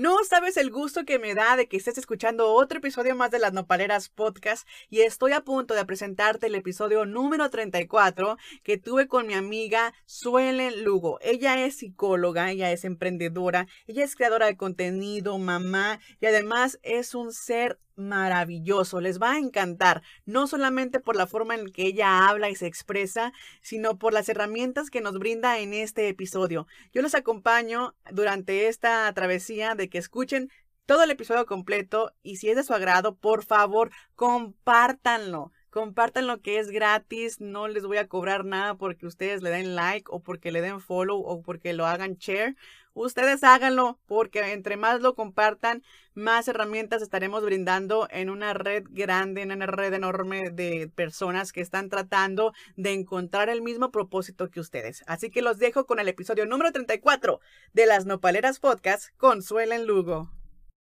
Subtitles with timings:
[0.00, 3.38] No sabes el gusto que me da de que estés escuchando otro episodio más de
[3.38, 9.08] las Nopaleras Podcast y estoy a punto de presentarte el episodio número 34 que tuve
[9.08, 11.18] con mi amiga Suelen Lugo.
[11.20, 17.14] Ella es psicóloga, ella es emprendedora, ella es creadora de contenido, mamá y además es
[17.14, 22.28] un ser maravilloso, les va a encantar, no solamente por la forma en que ella
[22.28, 23.32] habla y se expresa,
[23.62, 26.66] sino por las herramientas que nos brinda en este episodio.
[26.92, 30.50] Yo los acompaño durante esta travesía de que escuchen
[30.86, 35.52] todo el episodio completo y si es de su agrado, por favor, compártanlo.
[35.70, 39.76] Compartan lo que es gratis, no les voy a cobrar nada porque ustedes le den
[39.76, 42.56] like o porque le den follow o porque lo hagan share.
[42.92, 49.42] Ustedes háganlo porque entre más lo compartan, más herramientas estaremos brindando en una red grande,
[49.42, 54.58] en una red enorme de personas que están tratando de encontrar el mismo propósito que
[54.58, 55.04] ustedes.
[55.06, 57.40] Así que los dejo con el episodio número 34
[57.72, 60.28] de las Nopaleras Podcast con Suelen Lugo.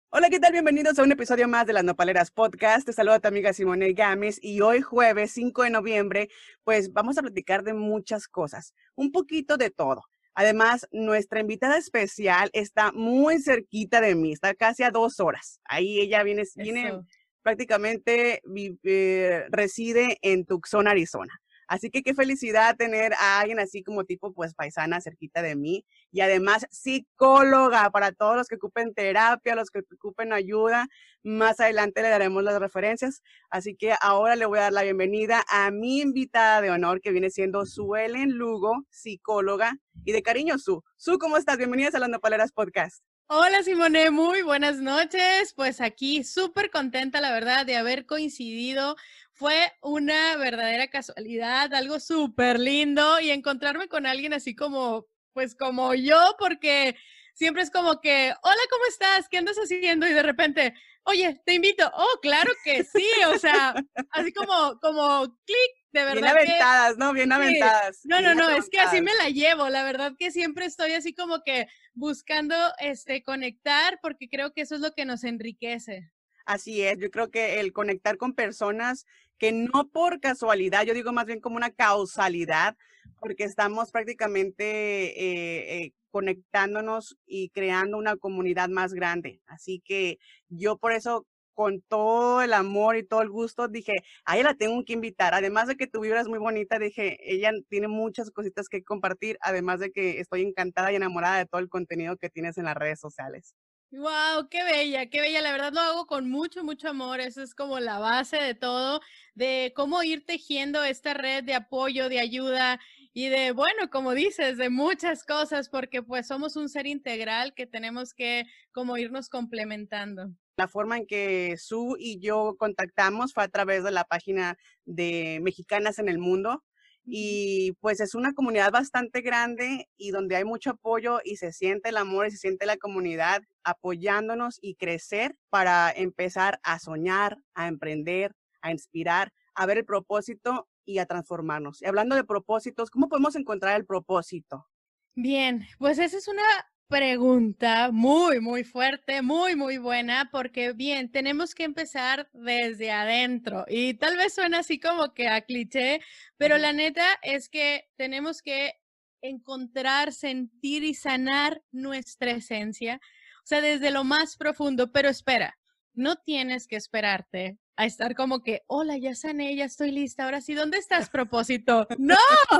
[0.09, 0.53] Hola, ¿qué tal?
[0.53, 2.85] Bienvenidos a un episodio más de las Nopaleras Podcast.
[2.85, 6.29] Te saluda tu amiga Simone Gámez y hoy jueves 5 de noviembre,
[6.63, 10.03] pues vamos a platicar de muchas cosas, un poquito de todo.
[10.39, 15.59] Además, nuestra invitada especial está muy cerquita de mí, está casi a dos horas.
[15.65, 17.01] Ahí ella viene, viene
[17.41, 18.43] prácticamente,
[18.83, 21.33] eh, reside en Tucson, Arizona.
[21.67, 25.85] Así que qué felicidad tener a alguien así como tipo, pues paisana cerquita de mí
[26.11, 30.87] y además psicóloga para todos los que ocupen terapia, los que ocupen ayuda.
[31.23, 33.21] Más adelante le daremos las referencias.
[33.49, 37.11] Así que ahora le voy a dar la bienvenida a mi invitada de honor que
[37.11, 40.83] viene siendo Suelen Lugo, psicóloga y de cariño Su.
[40.95, 41.57] Su, ¿cómo estás?
[41.57, 43.03] Bienvenida a las Nopaleras Podcast.
[43.29, 45.53] Hola Simone, muy buenas noches.
[45.53, 48.95] Pues aquí súper contenta, la verdad, de haber coincidido
[49.37, 55.93] fue una verdadera casualidad, algo súper lindo y encontrarme con alguien así como, pues como
[55.93, 56.95] yo, porque
[57.35, 59.29] siempre es como que, hola, ¿cómo estás?
[59.29, 60.07] ¿Qué andas haciendo?
[60.07, 61.89] Y de repente, oye, te invito.
[61.93, 63.75] Oh, claro que sí, o sea,
[64.09, 66.13] así como, como clic, de verdad.
[66.15, 67.13] Bien aventadas, ¿no?
[67.13, 67.99] Bien aventadas.
[68.05, 69.69] No, no, no, es que así me la llevo.
[69.69, 74.73] La verdad que siempre estoy así como que buscando este conectar porque creo que eso
[74.73, 76.11] es lo que nos enriquece.
[76.47, 79.05] Así es, yo creo que el conectar con personas
[79.37, 82.75] que no por casualidad, yo digo más bien como una causalidad,
[83.19, 89.41] porque estamos prácticamente eh, eh, conectándonos y creando una comunidad más grande.
[89.47, 93.93] Así que yo por eso con todo el amor y todo el gusto, dije,
[94.25, 95.33] a ella la tengo que invitar.
[95.33, 99.39] Además de que tu vibra es muy bonita, dije, ella tiene muchas cositas que compartir,
[99.41, 102.75] además de que estoy encantada y enamorada de todo el contenido que tienes en las
[102.75, 103.55] redes sociales.
[103.91, 105.41] Wow, qué bella, qué bella.
[105.41, 107.21] La verdad lo hago con mucho, mucho amor.
[107.21, 108.99] Eso es como la base de todo,
[109.33, 112.81] de cómo ir tejiendo esta red de apoyo, de ayuda
[113.13, 117.65] y de, bueno, como dices, de muchas cosas, porque pues somos un ser integral que
[117.65, 118.43] tenemos que
[118.73, 120.33] como irnos complementando.
[120.57, 125.39] La forma en que Su y yo contactamos fue a través de la página de
[125.41, 126.63] Mexicanas en el Mundo
[127.09, 131.89] y pues es una comunidad bastante grande y donde hay mucho apoyo y se siente
[131.89, 137.69] el amor y se siente la comunidad apoyándonos y crecer para empezar a soñar, a
[137.69, 141.81] emprender, a inspirar, a ver el propósito y a transformarnos.
[141.81, 144.67] Y hablando de propósitos, ¿cómo podemos encontrar el propósito?
[145.15, 146.43] Bien, pues esa es una
[146.87, 153.95] pregunta muy, muy fuerte, muy, muy buena, porque bien, tenemos que empezar desde adentro y
[153.95, 156.01] tal vez suena así como que a cliché,
[156.37, 158.75] pero la neta es que tenemos que
[159.21, 163.01] encontrar, sentir y sanar nuestra esencia,
[163.43, 165.57] o sea, desde lo más profundo, pero espera,
[165.97, 170.41] no tienes que esperarte a estar como que, hola, ya sané, ya estoy lista, ahora
[170.41, 171.87] sí, ¿dónde estás, propósito?
[171.97, 172.15] ¡No!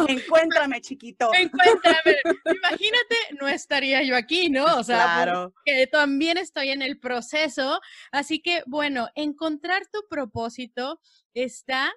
[0.08, 1.31] Encuéntrame, chiquito.
[1.34, 2.18] Encuéntrame.
[2.46, 4.78] Imagínate, no estaría yo aquí, ¿no?
[4.78, 7.80] O sea, que también estoy en el proceso.
[8.12, 11.00] Así que, bueno, encontrar tu propósito
[11.34, 11.92] está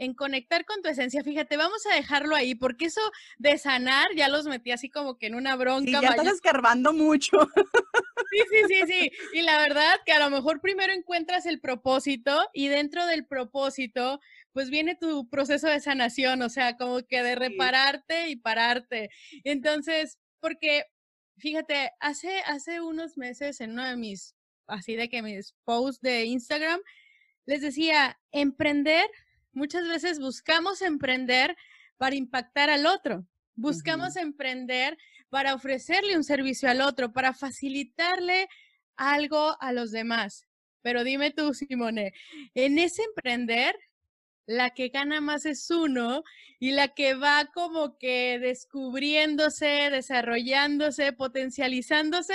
[0.00, 1.22] en conectar con tu esencia.
[1.22, 3.00] Fíjate, vamos a dejarlo ahí, porque eso
[3.38, 5.98] de sanar ya los metí así como que en una bronca.
[5.98, 7.38] Sí, ya estás escarbando mucho.
[8.30, 9.10] Sí, sí, sí, sí.
[9.32, 14.20] Y la verdad que a lo mejor primero encuentras el propósito y dentro del propósito,
[14.52, 19.10] pues viene tu proceso de sanación, o sea, como que de repararte y pararte.
[19.44, 20.84] Entonces, porque,
[21.38, 24.36] fíjate, hace, hace unos meses en uno de mis,
[24.68, 26.80] así de que mis posts de Instagram,
[27.46, 29.10] les decía, emprender
[29.52, 31.56] muchas veces buscamos emprender
[31.96, 33.26] para impactar al otro.
[33.54, 34.96] Buscamos emprender
[35.28, 38.48] para ofrecerle un servicio al otro, para facilitarle
[38.96, 40.46] algo a los demás.
[40.82, 42.12] Pero dime tú, Simone,
[42.54, 43.76] en ese emprender,
[44.46, 46.24] la que gana más es uno
[46.58, 52.34] y la que va como que descubriéndose, desarrollándose, potencializándose,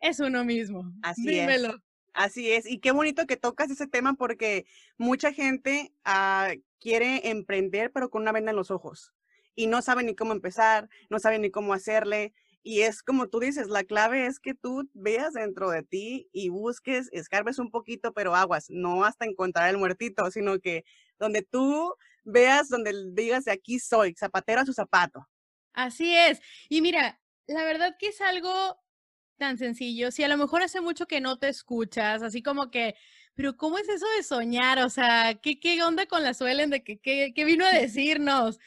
[0.00, 0.92] es uno mismo.
[1.02, 1.68] Así Dímelo.
[1.68, 1.76] es.
[2.14, 4.64] Así es, y qué bonito que tocas ese tema porque
[4.96, 9.12] mucha gente ah, quiere emprender pero con una venda en los ojos
[9.56, 12.32] y no sabe ni cómo empezar, no sabe ni cómo hacerle.
[12.62, 16.48] Y es como tú dices, la clave es que tú veas dentro de ti y
[16.48, 20.84] busques, escarbes un poquito, pero aguas, no hasta encontrar el muertito, sino que
[21.18, 21.94] donde tú
[22.24, 25.26] veas, donde digas de aquí soy, zapatero a su zapato.
[25.72, 26.40] Así es.
[26.68, 28.80] Y mira, la verdad que es algo
[29.38, 30.10] tan sencillo.
[30.10, 32.96] Si a lo mejor hace mucho que no te escuchas, así como que,
[33.36, 34.78] pero ¿cómo es eso de soñar?
[34.80, 38.58] O sea, ¿qué, qué onda con la suelen de que qué, vino a decirnos?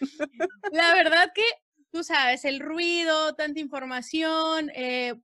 [0.71, 1.44] la verdad que,
[1.92, 5.16] tú sabes, el ruido, tanta información, eh,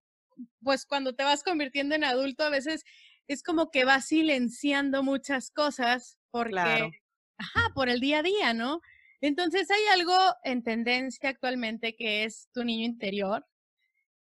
[0.64, 2.84] pues cuando te vas convirtiendo en adulto, a veces
[3.28, 6.92] es como que vas silenciando muchas cosas porque,
[7.38, 8.82] ajá, por el día a día, ¿no?
[9.22, 13.46] Entonces hay algo en tendencia actualmente que es tu niño interior,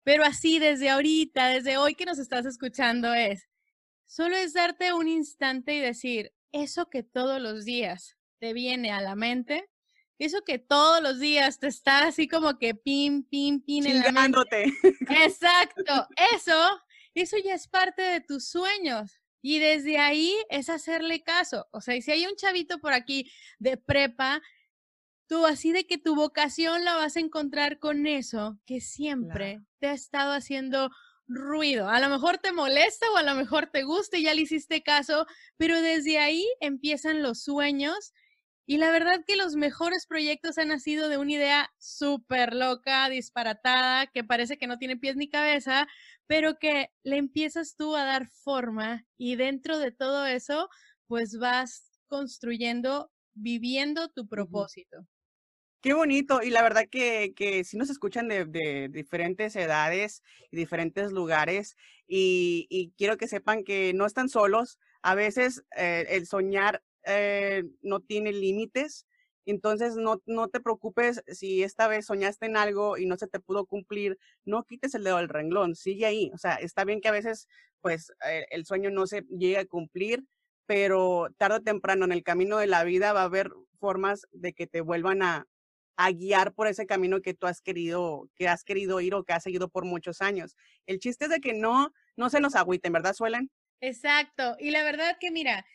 [0.04, 3.49] pero así desde ahorita, desde hoy que nos estás escuchando es,
[4.10, 9.02] solo es darte un instante y decir, eso que todos los días te viene a
[9.02, 9.70] la mente,
[10.18, 14.12] eso que todos los días te está así como que pin, pin, pin en la
[14.12, 14.74] mente.
[15.24, 16.82] Exacto, eso,
[17.14, 19.22] eso ya es parte de tus sueños.
[19.42, 21.68] Y desde ahí es hacerle caso.
[21.72, 24.42] O sea, si hay un chavito por aquí de prepa
[25.28, 29.88] tú así de que tu vocación la vas a encontrar con eso que siempre te
[29.88, 30.90] ha estado haciendo
[31.30, 31.88] ruido.
[31.88, 34.84] A lo mejor te molesta o a lo mejor te gusta y ya le hiciste
[34.84, 35.26] caso,
[35.58, 38.14] pero desde ahí empiezan los sueños.
[38.66, 44.08] Y la verdad que los mejores proyectos han nacido de una idea súper loca, disparatada,
[44.08, 45.88] que parece que no tiene pies ni cabeza,
[46.28, 50.70] pero que le empiezas tú a dar forma y dentro de todo eso,
[51.08, 55.08] pues vas construyendo, viviendo tu propósito.
[55.82, 61.14] Qué bonito, y la verdad que, que sí nos escuchan de, diferentes edades y diferentes
[61.14, 64.78] lugares, y, quiero que sepan que no están solos.
[65.02, 69.06] A veces eh, el soñar eh, no tiene límites,
[69.46, 73.40] entonces no, no te preocupes si esta vez soñaste en algo y no se te
[73.40, 76.30] pudo cumplir, no quites el dedo del renglón, sigue ahí.
[76.34, 77.48] O sea, está bien que a veces
[77.82, 80.26] pues eh, el sueño no se llegue a cumplir,
[80.66, 84.54] pero tarde o temprano en el camino de la vida va a haber formas de
[84.54, 85.48] que te vuelvan a,
[86.02, 89.34] a guiar por ese camino que tú has querido, que has querido ir o que
[89.34, 90.56] has seguido por muchos años.
[90.86, 93.52] El chiste es de que no, no se nos agüiten, ¿verdad, Suelen?
[93.82, 94.56] Exacto.
[94.62, 95.66] Y la verdad que mira,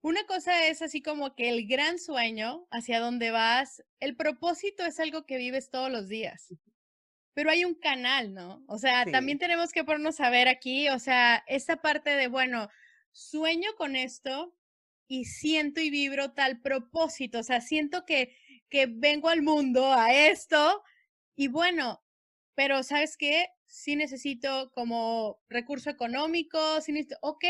[0.00, 4.98] una cosa es así como que el gran sueño hacia dónde vas, el propósito es
[4.98, 6.52] algo que vives todos los días.
[7.32, 8.64] Pero hay un canal, ¿no?
[8.66, 12.68] O sea, también tenemos que ponernos a ver aquí, o sea, esta parte de, bueno,
[13.12, 14.56] sueño con esto
[15.06, 18.36] y siento y vibro tal propósito, o sea, siento que
[18.72, 20.82] que vengo al mundo a esto
[21.36, 22.02] y bueno,
[22.54, 23.48] pero ¿sabes qué?
[23.66, 27.44] Sí necesito como recurso económico, sí necesito, ok,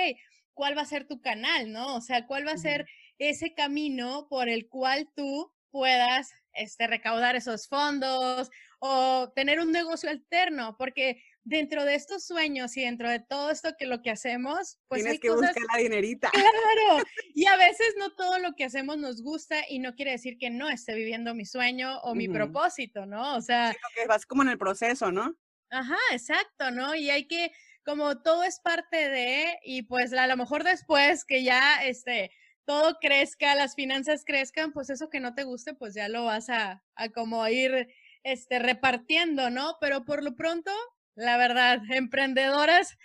[0.52, 1.94] ¿cuál va a ser tu canal, no?
[1.94, 2.86] O sea, ¿cuál va a ser
[3.18, 10.10] ese camino por el cual tú puedas este, recaudar esos fondos o tener un negocio
[10.10, 10.76] alterno?
[10.76, 15.02] Porque dentro de estos sueños y dentro de todo esto que lo que hacemos, pues
[15.02, 16.30] tienes que buscar la dinerita.
[16.30, 17.04] Claro,
[17.34, 20.50] y a veces no todo lo que hacemos nos gusta y no quiere decir que
[20.50, 23.36] no esté viviendo mi sueño o mi propósito, ¿no?
[23.36, 25.36] O sea, que vas como en el proceso, ¿no?
[25.70, 26.94] Ajá, exacto, ¿no?
[26.94, 27.52] Y hay que
[27.84, 32.30] como todo es parte de y pues a lo mejor después que ya este
[32.64, 36.48] todo crezca, las finanzas crezcan, pues eso que no te guste, pues ya lo vas
[36.48, 37.88] a, a como ir
[38.22, 39.78] este, repartiendo, ¿no?
[39.80, 40.70] Pero por lo pronto,
[41.14, 42.96] la verdad, emprendedoras,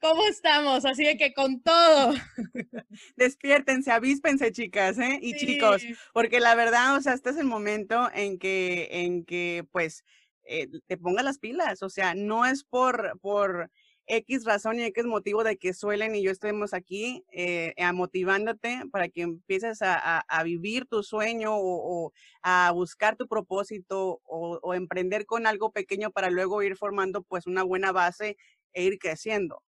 [0.00, 0.84] ¿cómo estamos?
[0.84, 2.14] Así de que con todo.
[3.16, 5.18] Despiértense, avíspense, chicas, ¿eh?
[5.22, 9.66] Y chicos, porque la verdad, o sea, este es el momento en que, en que,
[9.70, 10.04] pues,
[10.44, 13.70] eh, te pongas las pilas, o sea, no es por, por
[14.06, 19.08] X razón y X motivo de que Suelen y yo estemos aquí eh, motivándote para
[19.08, 25.70] que empieces a, vivir tu sueño o, a buscar tu propósito o, emprender con algo
[25.72, 28.36] pequeño para luego ir formando pues una buena base
[28.72, 29.62] e ir creciendo.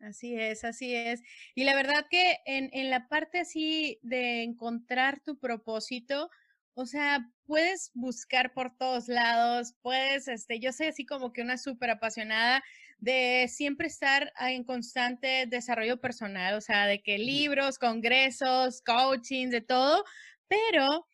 [0.00, 1.22] Así es, así es.
[1.54, 6.28] Y la verdad que en, en la parte así de encontrar tu propósito,
[6.78, 11.56] o sea, puedes buscar por todos lados, puedes, este, yo soy así como que una
[11.56, 12.62] súper apasionada
[12.98, 19.60] de siempre estar en constante desarrollo personal, o sea, de que libros, congresos, coaching, de
[19.60, 20.04] todo,
[20.48, 21.06] pero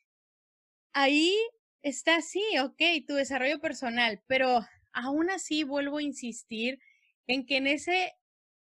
[0.92, 1.34] ahí
[1.82, 4.60] está sí, ok, tu desarrollo personal, pero
[4.92, 6.78] aún así vuelvo a insistir
[7.26, 8.12] en que en ese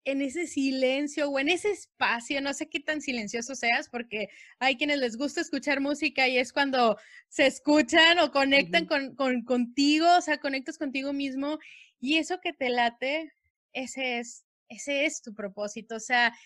[0.04, 4.76] en ese silencio o en ese espacio, no sé qué tan silencioso seas, porque hay
[4.76, 10.20] quienes les gusta escuchar música y es cuando se escuchan o conectan con, contigo, o
[10.20, 11.58] sea, conectas contigo mismo
[12.04, 13.32] y eso que te late
[13.72, 15.96] ese es, ese es tu propósito.
[15.96, 16.36] O sea,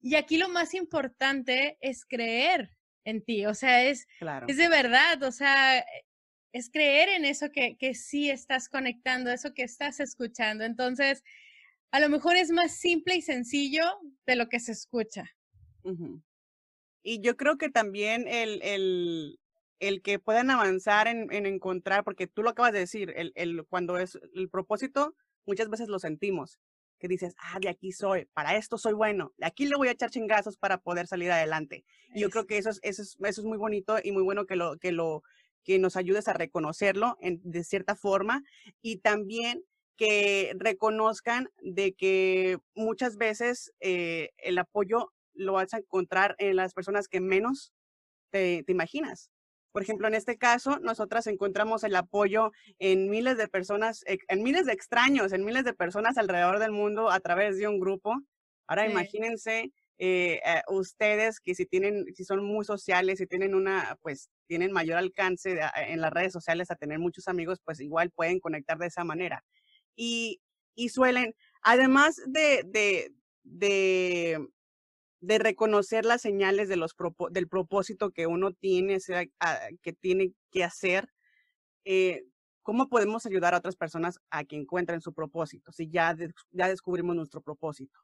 [0.00, 2.70] y aquí lo más importante es creer
[3.04, 4.06] en ti, o sea, es,
[4.46, 5.84] es de verdad, o sea,
[6.52, 10.64] es creer en eso que, que sí estás conectando, eso que estás escuchando.
[10.64, 11.22] Entonces,
[11.92, 13.84] a lo mejor es más simple y sencillo
[14.26, 15.24] de lo que se escucha.
[17.02, 19.38] Y yo creo que también el, el,
[19.78, 23.64] el que puedan avanzar en, en, encontrar, porque tú lo acabas de decir, el, el,
[23.66, 25.14] cuando es el propósito,
[25.44, 26.58] muchas veces lo sentimos,
[26.98, 29.92] que dices, ah, de aquí soy, para esto soy bueno, de aquí le voy a
[29.92, 31.84] echar chingazos para poder salir adelante.
[32.14, 34.46] Y yo creo que eso es, eso es, eso es muy bonito y muy bueno
[34.46, 35.22] que lo, que lo,
[35.66, 38.42] que nos ayudes a reconocerlo en, de cierta forma
[38.80, 39.62] y también
[39.96, 46.72] que reconozcan de que muchas veces eh, el apoyo lo vas a encontrar en las
[46.72, 47.72] personas que menos
[48.30, 49.30] te, te imaginas.
[49.76, 54.64] Por ejemplo, en este caso, nosotras encontramos el apoyo en miles de personas, en miles
[54.64, 58.14] de extraños, en miles de personas alrededor del mundo a través de un grupo.
[58.66, 63.98] Ahora imagínense eh, eh, ustedes que si tienen, si son muy sociales, si tienen una,
[64.00, 68.40] pues tienen mayor alcance en las redes sociales a tener muchos amigos, pues igual pueden
[68.40, 69.44] conectar de esa manera.
[69.94, 70.40] Y,
[70.74, 74.48] y suelen, además de, de, de
[75.26, 76.94] de reconocer las señales de los
[77.30, 78.98] del propósito que uno tiene,
[79.82, 81.08] que tiene que hacer,
[81.84, 82.22] eh,
[82.62, 86.16] ¿cómo podemos ayudar a otras personas a que encuentren su propósito si ya,
[86.52, 87.98] ya descubrimos nuestro propósito?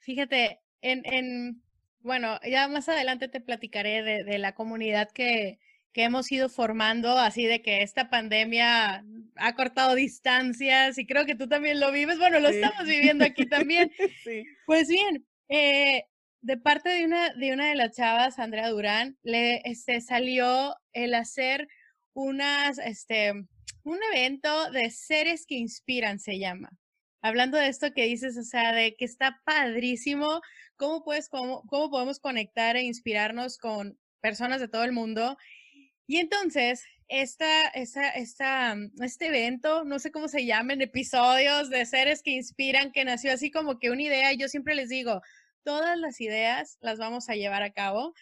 [0.00, 1.62] Fíjate, en, en,
[2.00, 5.60] bueno, ya más adelante te platicaré de, de la comunidad que,
[5.92, 9.04] que hemos ido formando, así de que esta pandemia
[9.36, 13.46] ha cortado distancias y creo que tú también lo vives, bueno, lo estamos viviendo aquí
[13.46, 13.92] también.
[14.24, 14.44] sí.
[14.66, 16.06] Pues bien, eh,
[16.44, 21.14] de parte de una, de una de las chavas, Andrea Durán, le este, salió el
[21.14, 21.66] hacer
[22.84, 23.32] este,
[23.82, 26.68] un evento de seres que inspiran, se llama.
[27.22, 30.42] Hablando de esto que dices, o sea, de que está padrísimo,
[30.76, 35.38] cómo, puedes, cómo, cómo podemos conectar e inspirarnos con personas de todo el mundo.
[36.06, 42.22] Y entonces, esta, esta, esta, este evento, no sé cómo se llaman, episodios de seres
[42.22, 45.22] que inspiran, que nació así como que una idea, yo siempre les digo,
[45.64, 48.14] todas las ideas las vamos a llevar a cabo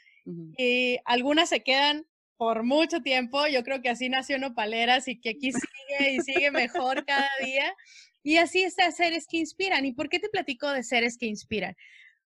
[0.57, 2.07] y algunas se quedan
[2.37, 3.47] por mucho tiempo.
[3.47, 7.75] Yo creo que así nació Nopaleras y que aquí sigue y sigue mejor cada día.
[8.23, 9.85] Y así está seres que inspiran.
[9.85, 11.75] ¿Y por qué te platico de seres que inspiran?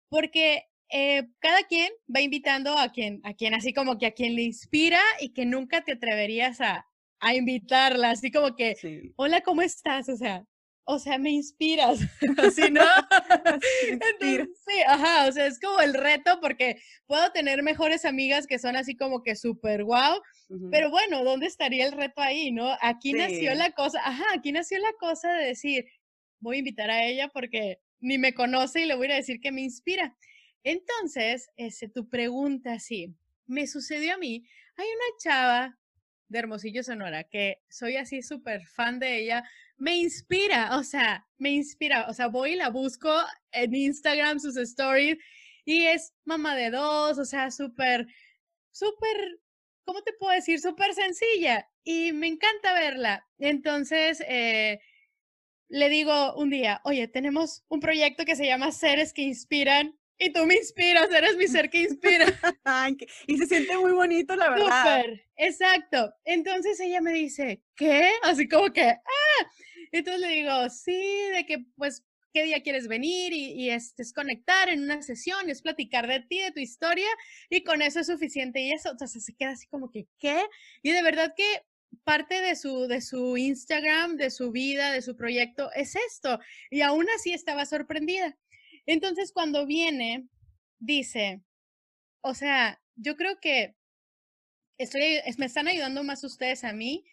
[0.09, 4.37] Porque eh, cada quien va invitando a quien, a quien así como que a quien
[4.37, 6.87] le inspira y que nunca te atreverías a,
[7.21, 10.09] a invitarla, así como que, hola, ¿cómo estás?
[10.09, 10.45] O sea,
[10.89, 11.99] o sea, me inspiras,
[12.39, 12.81] así, ¿no?
[14.21, 18.77] sí, ajá, o sea, es como el reto porque puedo tener mejores amigas que son
[18.77, 20.23] así como que súper guau,
[20.71, 22.77] pero bueno, ¿dónde estaría el reto ahí, no?
[22.81, 25.87] Aquí nació la cosa, ajá, aquí nació la cosa de decir,
[26.39, 29.51] voy a invitar a ella porque ni me conoce y le voy a decir que
[29.51, 30.17] me inspira.
[30.63, 33.13] Entonces, ese, tu pregunta, así,
[33.47, 35.79] me sucedió a mí, hay una chava
[36.29, 39.45] de Hermosillo, Sonora, que soy así súper fan de ella,
[39.77, 43.13] me inspira, o sea, me inspira, o sea, voy y la busco
[43.53, 45.19] en Instagram, sus stories,
[45.65, 48.07] y es mamá de dos, o sea, súper,
[48.71, 49.41] súper,
[49.85, 50.61] ¿cómo te puedo decir?
[50.61, 53.27] Súper sencilla, y me encanta verla.
[53.39, 54.81] Entonces, eh,
[55.69, 60.33] le digo un día, oye, tenemos un proyecto que se llama Seres que Inspiran, y
[60.33, 62.27] tú me inspiras, eres mi ser que inspira.
[63.27, 65.01] y se siente muy bonito, la verdad.
[65.03, 66.15] Súper, exacto.
[66.25, 68.11] Entonces ella me dice, ¿qué?
[68.23, 69.51] Así como que, ah.
[69.93, 71.01] Entonces le digo, sí,
[71.35, 73.33] de que pues, ¿qué día quieres venir?
[73.33, 77.09] Y, y es, es, conectar en una sesión, es platicar de ti, de tu historia,
[77.51, 78.61] y con eso es suficiente.
[78.61, 80.43] Y eso, entonces se queda así como que, ¿qué?
[80.83, 81.45] Y de verdad que
[82.05, 86.39] parte de su, de su Instagram, de su vida, de su proyecto, es esto.
[86.71, 88.37] Y aún así estaba sorprendida.
[88.87, 90.29] Entonces, cuando viene,
[90.79, 91.43] dice,
[92.23, 93.77] o sea, yo creo que
[94.79, 97.05] estoy, me están ayudando más ustedes a mí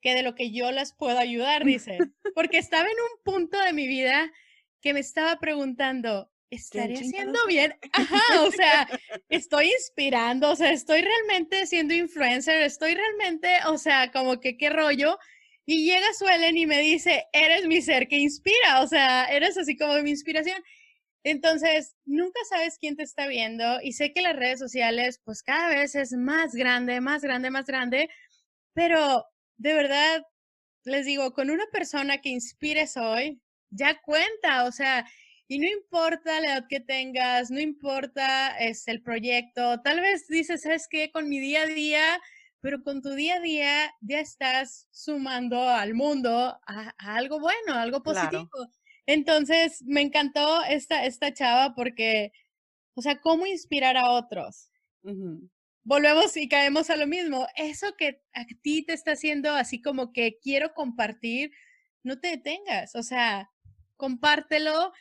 [0.00, 1.98] que de lo que yo las puedo ayudar, dice.
[2.34, 4.30] Porque estaba en un punto de mi vida
[4.80, 7.74] que me estaba preguntando, ¿estaré haciendo bien?
[7.92, 8.88] Ajá, o sea,
[9.28, 14.70] estoy inspirando, o sea, estoy realmente siendo influencer, estoy realmente, o sea, como que qué
[14.70, 15.18] rollo.
[15.64, 19.76] Y llega Suelen y me dice, eres mi ser que inspira, o sea, eres así
[19.76, 20.60] como mi inspiración.
[21.24, 25.68] Entonces, nunca sabes quién te está viendo y sé que las redes sociales, pues cada
[25.68, 28.08] vez es más grande, más grande, más grande,
[28.74, 29.24] pero
[29.56, 30.22] de verdad,
[30.84, 35.06] les digo, con una persona que inspires hoy, ya cuenta, o sea,
[35.46, 40.62] y no importa la edad que tengas, no importa es el proyecto, tal vez dices,
[40.62, 41.10] ¿sabes qué?
[41.12, 42.20] Con mi día a día,
[42.60, 48.02] pero con tu día a día ya estás sumando al mundo a, algo bueno, algo
[48.02, 48.48] positivo.
[49.06, 52.32] Entonces, me encantó esta, esta chava porque,
[52.94, 54.70] o sea, ¿cómo inspirar a otros?
[55.84, 57.46] Volvemos y caemos a lo mismo.
[57.56, 61.50] Eso que a ti te está haciendo así como que quiero compartir,
[62.02, 62.94] no te detengas.
[62.94, 63.50] O sea,
[63.96, 64.92] compártelo,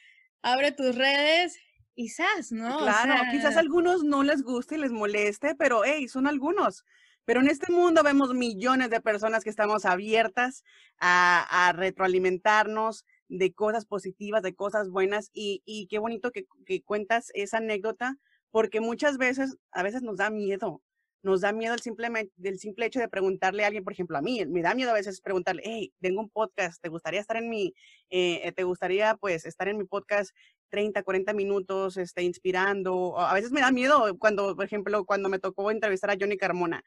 [0.42, 1.60] abre tus redes
[1.94, 2.80] Quizás, ¿no?
[2.80, 6.86] Claro, quizás a algunos no les guste y les moleste, pero hey, son algunos.
[7.26, 10.64] Pero en este mundo vemos millones de personas que estamos abiertas
[11.00, 17.32] a, retroalimentarnos de cosas positivas, de cosas buenas y, y qué bonito que, que, cuentas
[17.34, 18.18] esa anécdota
[18.52, 20.82] porque muchas veces, a veces nos da miedo
[21.24, 24.22] nos da miedo el simple, del simple hecho de preguntarle a alguien, por ejemplo, a
[24.22, 27.50] mí, me da miedo a veces preguntarle, hey, tengo un podcast, ¿te gustaría estar en
[27.50, 27.74] mi,
[28.10, 30.32] eh, te gustaría pues estar en mi podcast
[30.70, 33.20] 30, 40 minutos, este, inspirando?
[33.20, 36.84] a veces me da miedo cuando, por ejemplo, cuando me tocó entrevistar a Johnny Carmona,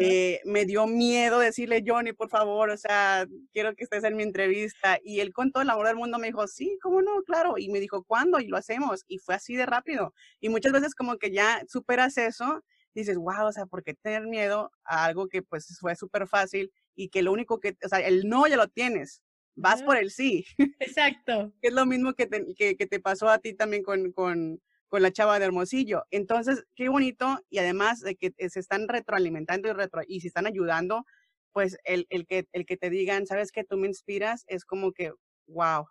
[0.00, 4.22] eh, me dio miedo decirle, Johnny, por favor, o sea, quiero que estés en mi
[4.22, 4.98] entrevista.
[5.02, 7.54] Y él con todo el amor del mundo me dijo, sí, cómo no, claro.
[7.58, 8.38] Y me dijo, ¿cuándo?
[8.40, 9.04] Y lo hacemos.
[9.08, 10.14] Y fue así de rápido.
[10.40, 12.62] Y muchas veces como que ya superas eso
[12.94, 16.72] dices, wow, o sea, ¿por qué tener miedo a algo que pues fue súper fácil
[16.94, 19.22] y que lo único que, o sea, el no ya lo tienes,
[19.54, 20.44] vas por el sí.
[20.80, 21.52] Exacto.
[21.60, 25.12] es lo mismo que te, que, te, pasó a ti también con, con, con, la
[25.12, 26.04] chava de Hermosillo.
[26.10, 30.46] Entonces, qué bonito y además de que se están retroalimentando y, retro, y se están
[30.46, 31.04] ayudando,
[31.52, 34.92] pues el, el, que, el que te digan, sabes que tú me inspiras, es como
[34.92, 35.12] que,
[35.46, 35.86] wow,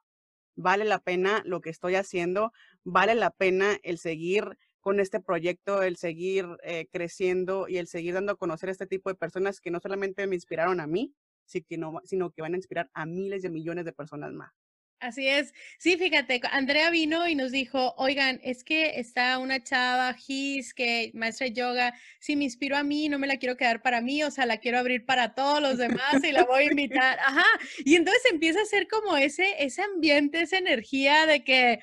[0.56, 2.52] vale la pena lo que estoy haciendo,
[2.84, 8.16] vale la pena el seguir con este proyecto, el seguir eh, creciendo y el seguir
[8.16, 11.14] dando a conocer a este tipo de personas que no solamente me inspiraron a mí,
[11.46, 14.52] sino, que van a inspirar a miles de millones de personas más.
[15.00, 15.52] Así es.
[15.80, 21.10] Sí, fíjate, Andrea vino y nos dijo, oigan, es que está una chava, Gis, que
[21.16, 24.22] maestra de yoga, si me inspiró a mí, no me la quiero quedar para mí,
[24.24, 27.18] o sea, la quiero abrir para todos los demás y la voy a invitar.
[27.20, 27.46] Ajá.
[27.84, 31.80] Y entonces empieza a ser como ese, ese ambiente, esa energía de que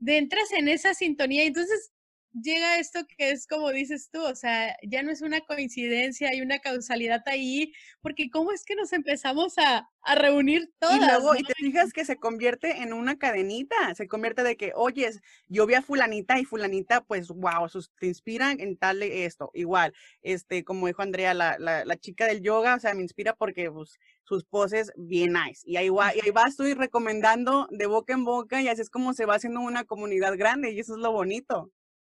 [0.00, 1.44] de entras en esa sintonía.
[1.44, 1.91] y Entonces
[2.32, 6.40] llega esto que es como dices tú, o sea, ya no es una coincidencia, hay
[6.40, 10.96] una causalidad ahí, porque cómo es que nos empezamos a, a reunir todas.
[10.96, 14.72] Y luego, y te fijas que se convierte en una cadenita, se convierte de que,
[14.74, 17.68] oyes, yo vi a fulanita y fulanita, pues, wow,
[17.98, 19.92] te inspiran en tal esto, igual,
[20.22, 23.70] este, como dijo Andrea, la, la, la chica del yoga, o sea, me inspira porque,
[23.70, 25.62] pues, sus poses bien nice.
[25.64, 28.90] Y ahí va, y ahí va, estoy recomendando de boca en boca y así es
[28.90, 31.70] como se va haciendo una comunidad grande y eso es lo bonito.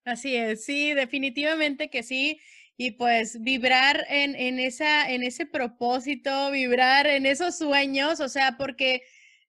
[0.08, 2.40] Así es, sí, definitivamente que sí.
[2.78, 8.56] Y pues vibrar en, en, esa, en ese propósito, vibrar en esos sueños, o sea,
[8.56, 9.02] porque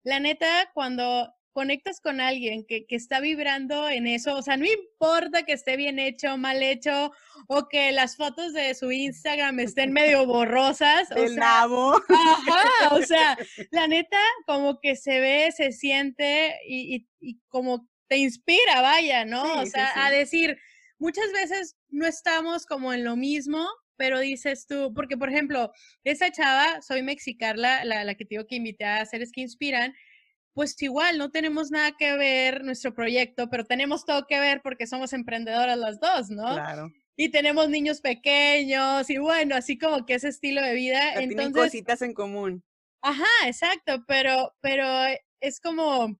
[0.03, 4.65] la neta, cuando conectas con alguien que, que, está vibrando en eso, o sea, no
[4.65, 7.11] importa que esté bien hecho, mal hecho,
[7.47, 11.09] o que las fotos de su Instagram estén medio borrosas.
[11.11, 11.95] El nabo.
[12.09, 13.37] Ajá, o sea,
[13.71, 19.23] la neta, como que se ve, se siente y, y, y como te inspira, vaya,
[19.23, 19.61] ¿no?
[19.61, 20.57] o sea, a decir,
[20.97, 25.71] muchas veces no estamos como en lo mismo, pero dices tú, porque por ejemplo,
[26.03, 29.41] esa chava, soy mexicarla, la, la que te digo que invité a hacer es que
[29.41, 29.93] inspiran,
[30.53, 34.87] pues igual no tenemos nada que ver nuestro proyecto, pero tenemos todo que ver porque
[34.87, 36.53] somos emprendedoras las dos, ¿no?
[36.53, 36.91] Claro.
[37.15, 41.13] Y tenemos niños pequeños y bueno, así como que ese estilo de vida.
[41.13, 42.63] Entonces, tienen cositas en común.
[43.01, 44.85] Ajá, exacto, pero, pero
[45.39, 46.17] es como,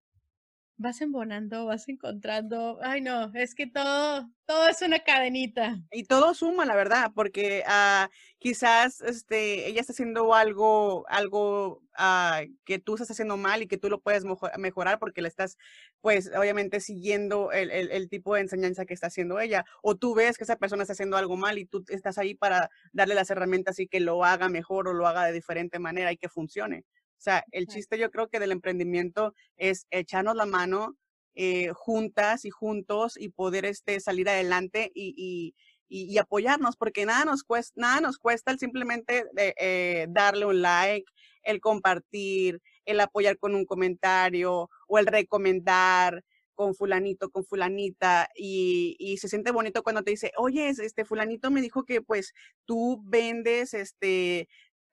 [0.80, 5.78] vas embonando, vas encontrando, ay no, es que todo, todo es una cadenita.
[5.92, 12.44] Y todo suma, la verdad, porque ah, quizás este, ella está haciendo algo, algo ah,
[12.64, 14.24] que tú estás haciendo mal y que tú lo puedes
[14.58, 15.58] mejorar porque le estás,
[16.00, 19.66] pues, obviamente siguiendo el, el, tipo de enseñanza que está haciendo ella.
[19.84, 22.70] O tú ves que esa persona está haciendo algo mal y tú estás ahí para
[22.94, 26.18] darle las herramientas y que lo haga mejor o lo haga de diferente manera y
[26.18, 26.86] que funcione.
[27.20, 30.96] O sea, el chiste yo creo que del emprendimiento es echarnos la mano
[31.36, 35.54] eh, juntas y juntos y poder este, salir adelante y,
[35.90, 40.62] y, apoyarnos, porque nada nos cuesta, nada nos cuesta el simplemente de, eh, darle un
[40.62, 41.12] like,
[41.44, 46.24] el compartir, el apoyar con un comentario o el recomendar
[46.56, 51.52] con fulanito, con fulanita, y, y, se siente bonito cuando te dice, oye, este fulanito
[51.52, 52.34] me dijo que pues
[52.66, 54.50] tú vendes este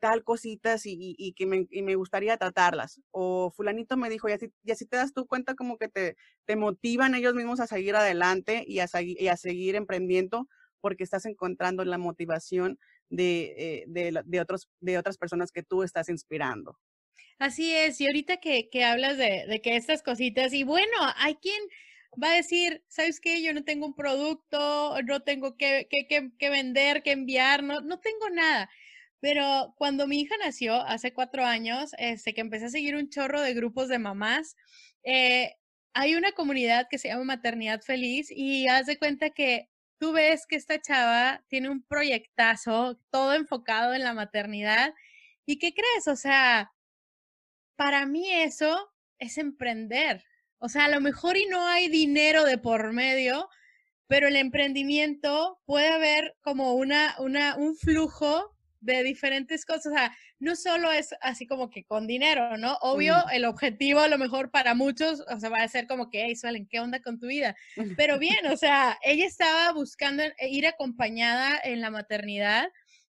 [0.07, 3.01] tal cositas y, que me, gustaría tratarlas.
[3.11, 6.17] O fulanito me dijo, y así, y así te das tu cuenta como que te,
[6.45, 10.47] te motivan ellos mismos a seguir adelante y a, y a seguir emprendiendo
[10.81, 15.83] porque estás encontrando la motivación de, eh, de, de, otros, de otras personas que tú
[15.83, 16.79] estás inspirando.
[17.41, 21.35] Así es, y ahorita que, que hablas de, de que estas cositas, y bueno, hay
[21.35, 21.61] quien
[22.23, 23.43] va a decir, ¿sabes qué?
[23.43, 27.99] Yo no tengo un producto, no tengo que, que, que vender, que enviar, no, no
[27.99, 28.71] tengo nada.
[29.21, 33.41] Pero cuando mi hija nació, hace cuatro años, este, que empecé a seguir un chorro
[33.41, 34.57] de grupos de mamás,
[35.05, 35.55] eh,
[35.95, 40.47] hay una comunidad que se llama Maternidad Feliz y haz de cuenta que tú ves
[40.47, 44.93] que esta chava tiene un proyectazo, todo enfocado en la maternidad.
[45.47, 46.09] ¿Y qué crees?
[46.09, 46.73] O sea,
[47.77, 50.25] para mí eso es emprender.
[50.59, 53.49] O sea, a lo mejor y no hay dinero de por medio,
[54.07, 58.56] pero el emprendimiento puede haber como una, una, un flujo
[58.87, 59.87] de diferentes cosas.
[59.87, 62.79] O sea, no solo es así como que con dinero, ¿no?
[62.81, 66.25] Obvio, el objetivo a lo mejor para muchos, o sea, va a ser como que,
[66.25, 67.55] hey, Suelen, ¿qué onda con tu vida?
[68.01, 72.69] Pero bien, o sea, ella estaba buscando ir acompañada en la maternidad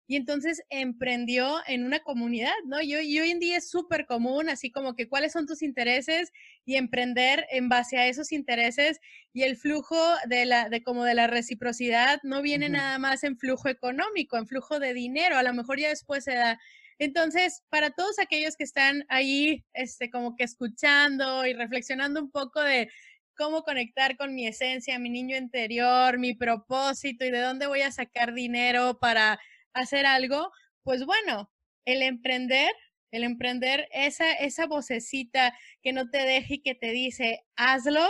[0.07, 2.81] y entonces emprendió en una comunidad, ¿no?
[2.81, 6.31] Y hoy, hoy en día es súper común, así como que cuáles son tus intereses
[6.63, 8.99] y emprender en base a esos intereses
[9.33, 13.37] y el flujo de la, de como de la reciprocidad no viene nada más en
[13.37, 16.59] flujo económico, en flujo de dinero, a lo mejor ya después se da.
[16.99, 22.61] Entonces, para todos aquellos que están ahí, este, como que escuchando y reflexionando un poco
[22.61, 22.89] de
[23.35, 27.91] cómo conectar con mi esencia, mi niño interior, mi propósito y de dónde voy a
[27.91, 29.39] sacar dinero para
[29.75, 30.51] hacer algo,
[30.83, 31.51] pues bueno,
[31.85, 32.71] el emprender,
[33.11, 38.05] el emprender, esa, esa vocecita que no te deje y que te dice, hazlo,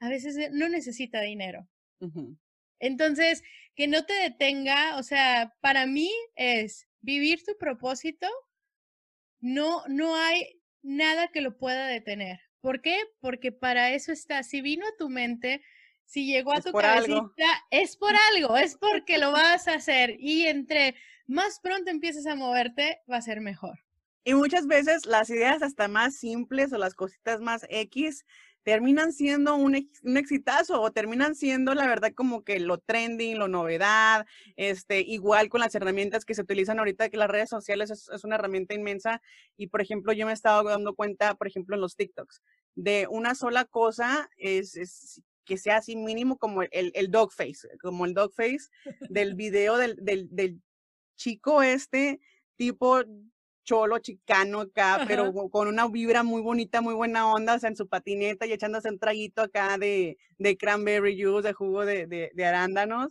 [0.00, 1.68] a veces no necesita dinero.
[2.78, 3.42] Entonces,
[3.74, 8.28] que no te detenga, o sea, para mí es vivir tu propósito,
[9.40, 12.40] no, no hay nada que lo pueda detener.
[12.60, 12.98] ¿Por qué?
[13.20, 14.42] Porque para eso está.
[14.42, 15.62] Si vino a tu mente,
[16.06, 20.16] si llegó a tu cabecita, es por algo, es porque lo vas a hacer.
[20.18, 20.94] Y entre
[21.26, 23.80] más pronto empieces a moverte, va a ser mejor.
[24.24, 28.24] Y muchas veces las ideas hasta más simples o las cositas más X
[28.64, 33.46] terminan siendo un, un, exitazo o terminan siendo la verdad como que lo trending, lo
[33.46, 38.08] novedad, este, igual con las herramientas que se utilizan ahorita, que las redes sociales es,
[38.08, 39.22] es, una herramienta inmensa
[39.56, 42.42] y por ejemplo yo me he estado dando cuenta, por ejemplo en los TikToks,
[42.74, 47.68] de una sola cosa es, es que sea así mínimo como el, el dog face,
[47.80, 48.68] como el dog face
[49.08, 50.60] del video del, del, del
[51.16, 52.20] chico este,
[52.56, 53.02] tipo
[53.64, 57.76] cholo chicano acá, pero con una vibra muy bonita, muy buena onda, o sea, en
[57.76, 62.30] su patineta y echándose un traguito acá de, de cranberry juice, de jugo de, de,
[62.32, 63.08] de arándanos.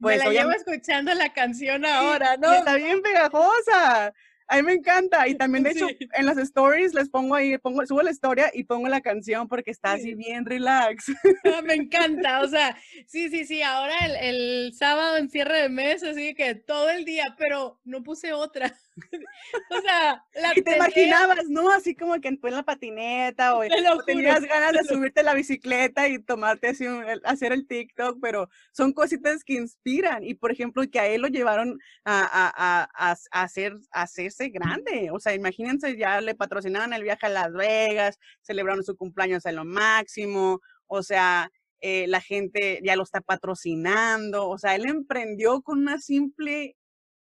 [0.00, 2.52] Pues, Me la llevo escuchando la canción ahora, ¿no?
[2.52, 4.14] está bien pegajosa.
[4.48, 5.28] A mí me encanta.
[5.28, 8.64] Y también, de hecho, en las stories les pongo ahí, pongo, subo la historia y
[8.64, 11.12] pongo la canción porque está así bien relax.
[11.44, 12.40] Ah, me encanta.
[12.40, 13.62] O sea, sí, sí, sí.
[13.62, 18.02] Ahora el, el sábado en cierre de mes, así que todo el día, pero no
[18.02, 18.74] puse otra.
[19.70, 21.70] o sea, la Y te imaginabas, ¿no?
[21.70, 23.60] Así como que en la patineta o,
[24.06, 26.86] tenías ganas de subirte la bicicleta y tomarte así,
[27.24, 30.24] hacer el TikTok, pero son cositas que inspiran.
[30.24, 34.48] Y por ejemplo, que a él lo llevaron a, a, a, a hacer, a hacerse
[34.48, 35.10] grande.
[35.12, 39.52] O sea, imagínense, ya le patrocinaban el viaje a Las Vegas, celebraron su cumpleaños a
[39.52, 40.60] lo máximo.
[40.86, 44.48] O sea, eh, la gente ya lo está patrocinando.
[44.48, 46.76] O sea, él emprendió con una simple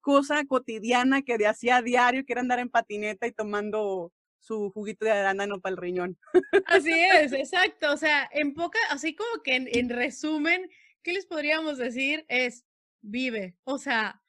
[0.05, 4.69] cosa cotidiana que de hacía a diario, que era andar en patineta y tomando su
[4.69, 6.19] juguito de arándano para el riñón.
[6.67, 7.91] Así es, exacto.
[7.91, 10.69] O sea, en poca, así como que en, resumen,
[11.01, 12.23] ¿qué les podríamos decir?
[12.29, 12.65] Es
[13.01, 14.21] vive, o sea,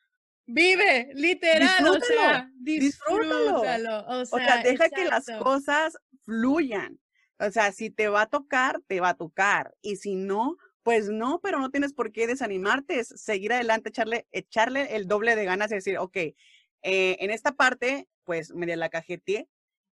[0.46, 4.06] vive, literal, o sea, disfrútalo.
[4.08, 6.98] O sea, deja que las cosas fluyan.
[7.38, 9.74] O sea, si te va a tocar, te va a tocar.
[9.82, 10.56] Y si no,
[10.86, 15.34] pues no, pero no tienes por qué desanimarte, es seguir adelante, echarle, echarle el doble
[15.34, 16.36] de ganas y decir, ok, eh,
[16.82, 19.48] en esta parte, pues me la cajeteé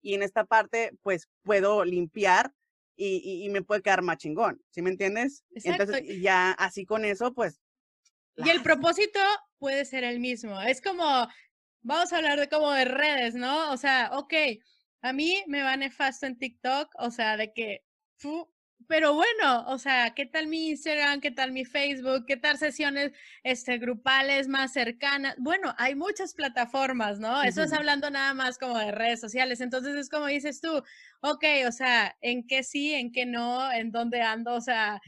[0.01, 2.55] y en esta parte, pues puedo limpiar
[2.97, 5.45] y, y, me puede quedar más chingón, ¿sí me entiendes?
[5.51, 5.83] Exacto.
[5.83, 7.61] Entonces, ya así con eso, pues.
[8.37, 9.21] Y el propósito
[9.59, 10.59] puede ser el mismo.
[10.59, 11.29] Es como,
[11.83, 13.73] vamos a hablar de como de redes, ¿no?
[13.73, 14.33] O sea, ok,
[15.03, 17.85] a mí me va nefasto en TikTok, o sea, de que
[18.87, 21.21] pero bueno, o sea, ¿qué tal mi Instagram?
[21.21, 22.25] ¿Qué tal mi Facebook?
[22.27, 23.13] ¿Qué tal sesiones
[23.43, 25.35] este, grupales más cercanas?
[25.39, 27.43] Bueno, hay muchas plataformas, ¿no?
[27.43, 29.61] Eso es hablando nada más como de redes sociales.
[29.61, 30.83] Entonces es como dices tú,
[31.21, 34.55] ok, o sea, ¿en qué sí, en qué no, en dónde ando?
[34.55, 35.01] O sea,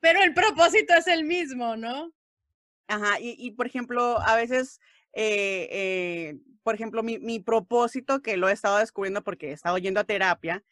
[0.00, 2.12] pero el propósito es el mismo, ¿no?
[2.88, 4.80] Ajá, y, y por ejemplo, a veces,
[5.12, 9.78] eh, eh, por ejemplo, mi, mi propósito que lo he estado descubriendo porque he estado
[9.78, 10.64] yendo a terapia,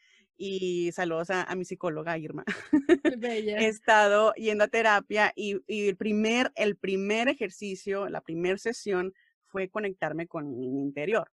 [0.43, 2.45] y saludos a, mi psicóloga Irma.
[3.23, 9.13] he estado yendo a terapia y, el, primer, el primer ejercicio, la primera sesión
[9.45, 11.31] fue conectarme con mi interior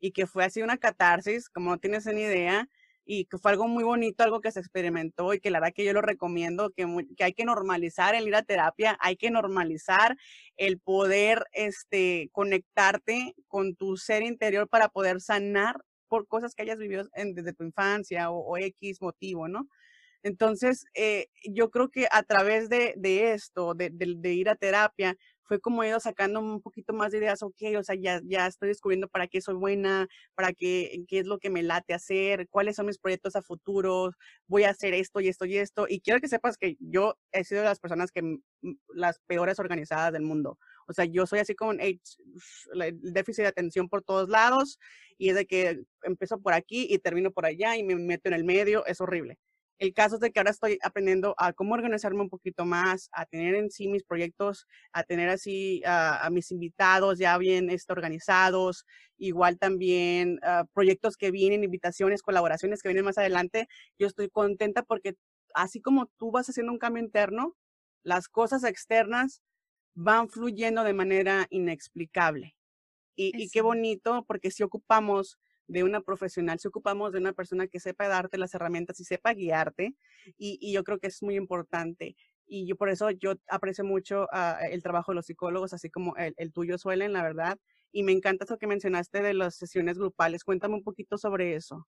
[0.00, 2.70] y que fue así una catarsis, como no tienes ni idea,
[3.04, 5.84] y que fue algo muy bonito, algo que se experimentó y que la verdad que
[5.84, 6.86] yo lo recomiendo, que,
[7.18, 10.16] que hay que normalizar el ir a terapia, hay que normalizar
[10.56, 16.78] el poder este, conectarte con tu ser interior para poder sanar por cosas que hayas
[16.78, 19.68] vivido desde tu infancia o, X motivo, ¿no?
[20.22, 22.94] Entonces, eh, yo creo que a través de,
[23.32, 27.42] esto, de, ir a terapia, fue como he ido sacando un poquito más de ideas,
[27.42, 31.26] ok, o sea, ya, ya estoy descubriendo para qué soy buena, para qué, qué es
[31.26, 34.10] lo que me late hacer, cuáles son mis proyectos a futuro,
[34.46, 35.86] voy a hacer esto y esto y esto.
[35.88, 38.38] Y quiero que sepas que yo he sido de las personas que,
[38.94, 40.58] las peores organizadas del mundo.
[40.88, 42.00] O sea, yo soy así con el
[43.00, 44.78] déficit de atención por todos lados
[45.18, 48.34] y es de que empiezo por aquí y termino por allá y me meto en
[48.34, 49.38] el medio, es horrible.
[49.78, 53.26] El caso es de que ahora estoy aprendiendo a cómo organizarme un poquito más, a
[53.26, 58.84] tener en sí mis proyectos, a tener así a, mis invitados ya bien este, organizados,
[59.18, 63.68] igual también ah, proyectos que vienen, invitaciones, colaboraciones que vienen más adelante.
[63.98, 65.14] Yo estoy contenta porque
[65.54, 67.54] así como tú vas haciendo un cambio interno,
[68.02, 69.42] las cosas externas
[70.00, 72.54] van fluyendo de manera inexplicable.
[73.16, 77.66] Y, y qué bonito, porque si ocupamos de una profesional, si ocupamos de una persona
[77.66, 79.96] que sepa darte las herramientas y sepa guiarte,
[80.38, 82.16] y, yo creo que es muy importante.
[82.46, 86.14] Y yo por eso yo aprecio mucho ah, el trabajo de los psicólogos, así como
[86.16, 87.58] el, tuyo suelen, la verdad.
[87.90, 90.44] Y me encanta eso que mencionaste de las sesiones grupales.
[90.44, 91.88] Cuéntame un poquito sobre eso.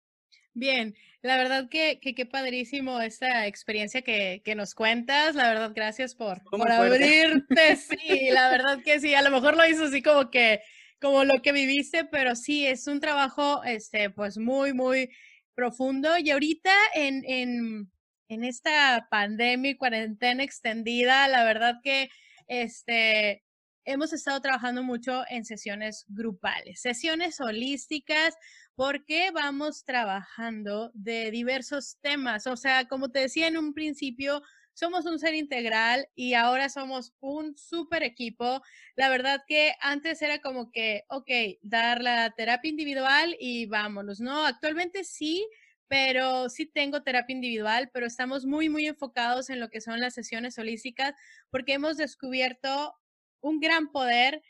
[0.59, 5.37] Bien, la verdad que qué padrísimo esta experiencia que, que, nos cuentas.
[5.37, 7.77] La verdad, gracias por, por abrirte.
[7.77, 9.15] Sí, la verdad que sí.
[9.15, 10.61] A lo mejor lo hizo así como que
[11.01, 15.11] como lo que viviste, pero sí, es un trabajo, este, pues muy, muy
[15.55, 16.19] profundo.
[16.19, 17.93] Y ahorita en, en,
[18.29, 22.11] en esta pandemia y cuarentena extendida, la verdad que,
[22.49, 23.45] este,
[23.85, 28.35] hemos estado trabajando mucho en sesiones grupales, sesiones holísticas,
[28.79, 32.47] porque vamos trabajando de diversos temas.
[32.47, 34.41] O sea, como te decía en un principio,
[34.73, 38.63] somos un ser integral y ahora somos un super equipo.
[38.95, 41.29] La verdad que antes era como que, ok,
[41.61, 44.47] dar la terapia individual y vámonos, ¿no?
[44.47, 45.45] Actualmente sí,
[45.89, 50.15] pero sí tengo terapia individual, pero estamos muy, muy enfocados en lo que son las
[50.15, 51.15] sesiones holísticas
[51.51, 52.95] porque hemos descubierto
[53.41, 54.41] un gran poder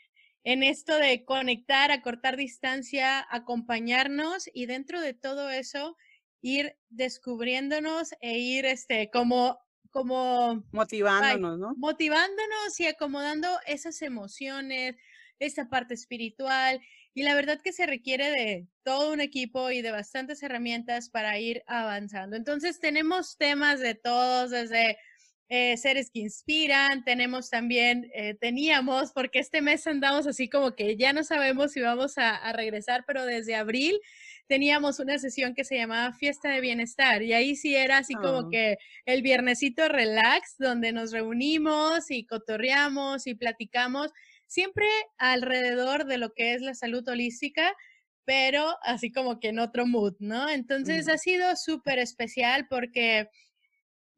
[0.51, 5.95] en esto de conectar, acortar distancia, acompañarnos y dentro de todo eso
[6.41, 9.59] ir descubriéndonos e ir este como
[9.91, 11.75] como motivándonos, ¿no?
[11.77, 14.95] Motivándonos y acomodando esas emociones,
[15.37, 16.81] esa parte espiritual.
[17.13, 21.37] Y la verdad que se requiere de todo un equipo y de bastantes herramientas para
[21.39, 22.35] ir avanzando.
[22.35, 24.97] Entonces tenemos temas de todos, desde
[25.49, 30.95] eh, seres que inspiran, tenemos también, eh, teníamos, porque este mes andamos así como que
[30.95, 33.99] ya no sabemos si vamos a, a regresar, pero desde abril
[34.49, 38.39] teníamos una sesión que se llamaba Fiesta de Bienestar y ahí sí era así como
[38.39, 38.47] ah.
[38.51, 44.11] que el viernesito relax donde nos reunimos y cotorreamos y platicamos
[44.47, 44.87] siempre
[45.19, 47.75] alrededor de lo que es la salud holística,
[48.25, 50.49] pero así como que en otro mood, ¿no?
[50.49, 53.29] Entonces ha sido súper especial porque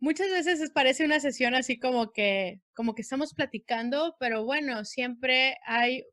[0.02, 5.58] muchas veces parece una sesión así como que, como que estamos platicando, pero bueno, siempre
[5.66, 6.04] hay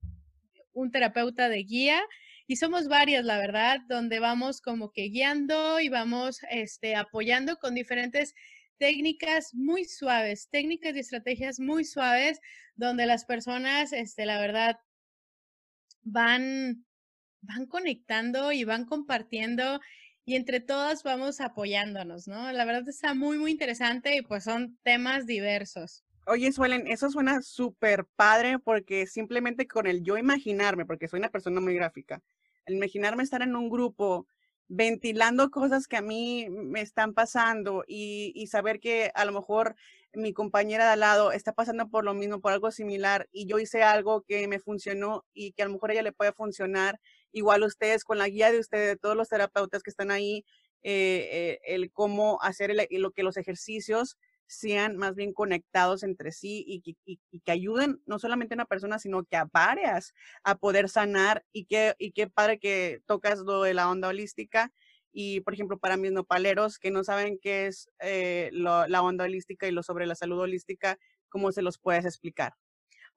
[0.73, 2.01] un terapeuta de guía
[2.47, 7.75] y somos varias, la verdad, donde vamos como que guiando y vamos este, apoyando con
[7.75, 8.35] diferentes
[8.79, 12.41] técnicas muy suaves, técnicas y estrategias muy suaves,
[12.77, 14.77] donde las personas, este, la verdad,
[16.03, 16.85] van,
[17.41, 19.81] van conectando y van compartiendo
[20.29, 22.53] y entre todas vamos apoyándonos, ¿no?
[22.53, 26.05] La verdad está muy, muy interesante y pues son temas diversos.
[26.27, 31.31] Oye, Suelen, eso suena súper padre porque simplemente con el yo imaginarme, porque soy una
[31.31, 32.21] persona muy gráfica,
[32.67, 34.27] el imaginarme estar en un grupo
[34.69, 39.77] ventilando cosas que a mí me están pasando y, saber que a lo mejor
[40.13, 43.59] mi compañera de al lado está pasando por lo mismo, por algo similar, y yo
[43.59, 47.01] hice algo que me funcionó y que a lo mejor a ella le puede funcionar,
[47.33, 50.45] igual ustedes, con la guía de ustedes, de todos los terapeutas que están ahí,
[50.83, 56.65] eh, eh, el cómo hacer lo que los ejercicios sean más bien conectados entre sí
[56.67, 56.81] y
[57.43, 61.67] que, ayuden no solamente a una persona, sino que a varias a poder sanar y
[61.67, 64.73] que y qué padre que tocas lo de la onda holística
[65.13, 69.67] y, por ejemplo, para mis nopaleros que no saben qué es eh, la onda holística
[69.67, 72.55] y lo sobre la salud holística, ¿cómo se los puedes explicar?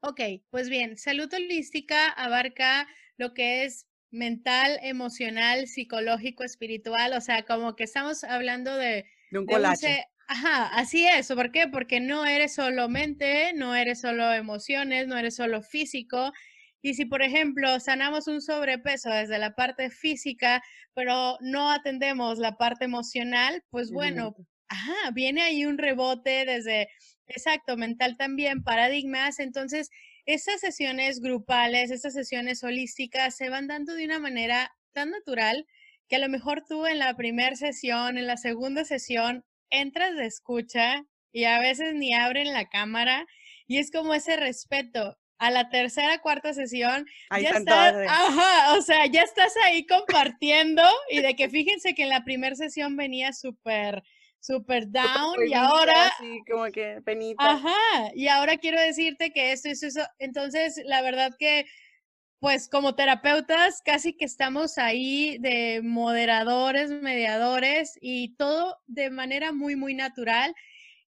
[0.02, 0.19] Ok,
[0.50, 7.76] pues bien, salud holística abarca lo que es mental, emocional, psicológico, espiritual, o sea, como
[7.76, 10.06] que estamos hablando de, de un colache.
[10.28, 11.28] Ajá, así es.
[11.28, 11.67] ¿Por qué?
[11.67, 16.32] Porque no eres solo mente, no eres solo emociones, no eres solo físico.
[16.82, 22.54] Y si, por ejemplo, sanamos un sobrepeso desde la parte física, pero no atendemos la
[22.56, 24.36] parte emocional, pues bueno,
[24.69, 26.88] ajá, viene ahí un rebote desde,
[27.28, 29.39] exacto, mental también, paradigmas.
[29.39, 29.89] Entonces,
[30.26, 35.66] esas sesiones grupales, esas sesiones holísticas se van dando de una manera tan natural
[36.08, 40.26] que a lo mejor tú en la primera sesión, en la segunda sesión, entras de
[40.26, 43.26] escucha y a veces ni abren la cámara
[43.68, 45.18] y es como ese respeto.
[45.38, 51.22] A la tercera, cuarta sesión, ya estás, ajá, o sea, ya estás ahí compartiendo y
[51.22, 54.04] de que fíjense que en la primera sesión venía súper,
[54.42, 56.12] súper down y ahora...
[56.20, 57.52] Sí, como que penita.
[57.52, 60.02] Ajá, y ahora quiero decirte que esto es eso.
[60.20, 61.66] Entonces, la verdad que
[62.42, 69.76] pues como terapeutas casi que estamos ahí de moderadores, mediadores y todo de manera muy,
[69.76, 70.56] muy natural.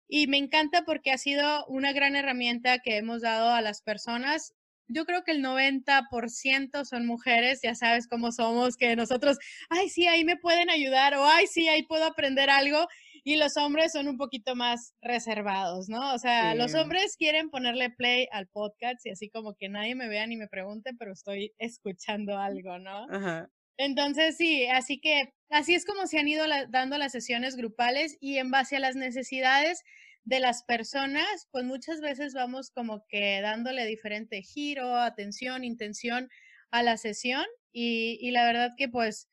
[0.08, 4.54] Y me encanta porque ha sido una gran herramienta que hemos dado a las personas.
[4.88, 10.06] Yo creo que el 90% son mujeres, ya sabes cómo somos, que nosotros, ay, sí,
[10.06, 12.88] ahí me pueden ayudar o ay, sí, ahí puedo aprender algo
[13.23, 16.13] y los hombres son un poquito más reservados, ¿no?
[16.13, 20.09] O sea, los hombres quieren ponerle play al podcast y así como que nadie me
[20.09, 23.07] vea ni me pregunte, pero estoy escuchando algo, ¿no?
[23.09, 23.49] Ajá.
[23.77, 28.38] Entonces, sí, así que así es como se han ido dando las sesiones grupales y
[28.38, 29.81] en base a las necesidades
[30.25, 36.29] de las personas, pues muchas veces vamos como que dándole diferente giro, atención, intención
[36.71, 39.29] a la sesión y, y la verdad que pues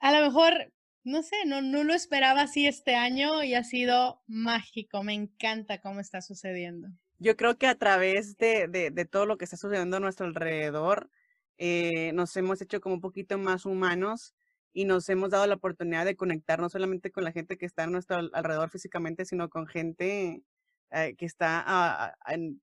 [0.00, 0.72] a lo mejor
[1.04, 5.02] no sé, no, no lo esperaba así este año y ha sido mágico.
[5.02, 6.88] Me encanta cómo está sucediendo.
[7.18, 11.10] Yo creo que a través de, de, todo lo que está sucediendo a nuestro alrededor,
[11.58, 14.34] eh, nos hemos hecho como un poquito más humanos
[14.72, 17.84] y nos hemos dado la oportunidad de conectar no solamente con la gente que está
[17.84, 20.42] a nuestro alrededor físicamente, sino con gente
[20.90, 22.60] eh, que está en,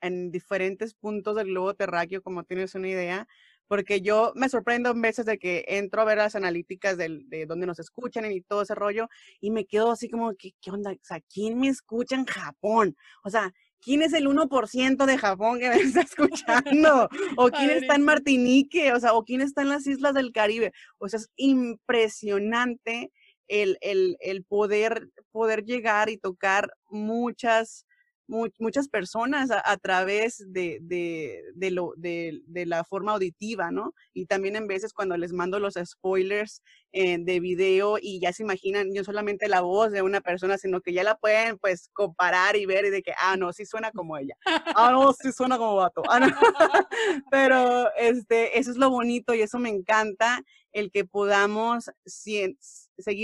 [0.00, 3.26] en diferentes puntos del globo terráqueo, como tienes una idea,
[3.68, 7.66] porque yo me sorprendo en veces de que entro a ver las analíticas de donde
[7.66, 9.08] nos escuchan y todo ese rollo
[9.40, 10.92] y me quedo así como, ¿qué, qué onda?
[10.92, 12.96] O sea, ¿quién me escucha en Japón?
[13.24, 17.08] O sea, ¿quién es el 1% de Japón que me está escuchando?
[17.38, 18.92] ¿O quién está en Martinique?
[18.92, 20.72] O sea, ¿o quién está en las islas del Caribe?
[20.98, 23.12] O sea, es impresionante
[23.48, 27.85] el, el, el poder, poder llegar y tocar muchas
[28.28, 33.94] muchas personas a, través de, de, de lo, de, la forma auditiva, ¿no?
[34.12, 36.62] Y también en veces cuando les mando los spoilers
[36.92, 40.80] eh, de video y ya se imaginan no solamente la voz de una persona, sino
[40.80, 43.92] que ya la pueden pues comparar y ver y de que, ah, no, sí suena
[43.92, 44.36] como ella.
[44.44, 46.02] Ah, no, sí suena como vato.
[46.08, 46.26] Ah, no.
[47.30, 52.56] Pero este, eso es lo bonito y eso me encanta, el que podamos seguir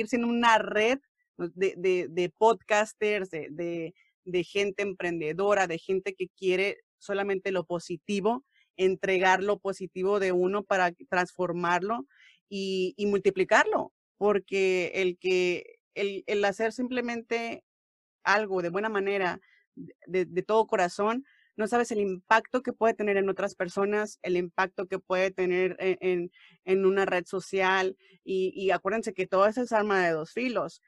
[0.09, 0.99] siendo una red
[1.37, 3.95] de, de, de podcasters, de
[4.45, 8.45] gente emprendedora, de gente que quiere solamente lo positivo,
[8.77, 12.07] entregar lo positivo de uno para transformarlo
[12.49, 17.65] y, multiplicarlo, porque el que el, hacer simplemente
[18.25, 19.41] algo de buena manera,
[20.07, 21.25] de, todo corazón,
[21.57, 25.77] no sabes el impacto que puede tener en otras personas, el impacto que puede tener
[25.79, 26.31] en,
[26.65, 27.97] en, una red social.
[28.25, 30.83] Y, y, acuérdense que todo eso es arma de dos filos.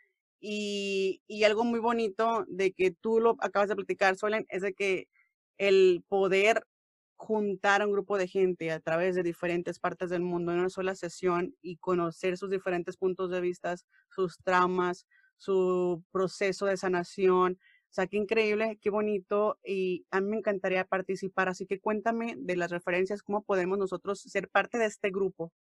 [0.46, 5.08] Y, algo muy bonito de que tú lo acabas de platicar, Suelen, es de que
[5.56, 6.66] el poder
[7.16, 10.68] juntar a un grupo de gente a través de diferentes partes del mundo en una
[10.68, 13.74] sola sesión y conocer sus diferentes puntos de vista,
[14.10, 15.06] sus traumas,
[15.38, 17.58] su proceso de sanación.
[17.90, 21.48] O sea, qué increíble, qué bonito y a mí me encantaría participar.
[21.48, 25.52] Así que cuéntame de las referencias, cómo podemos nosotros ser parte de este grupo.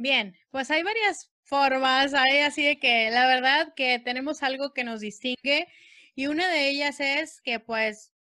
[0.00, 4.82] Bien, pues hay varias formas, hay así de que la verdad que tenemos algo que
[4.82, 5.68] nos distingue
[6.14, 8.14] y una de ellas es que pues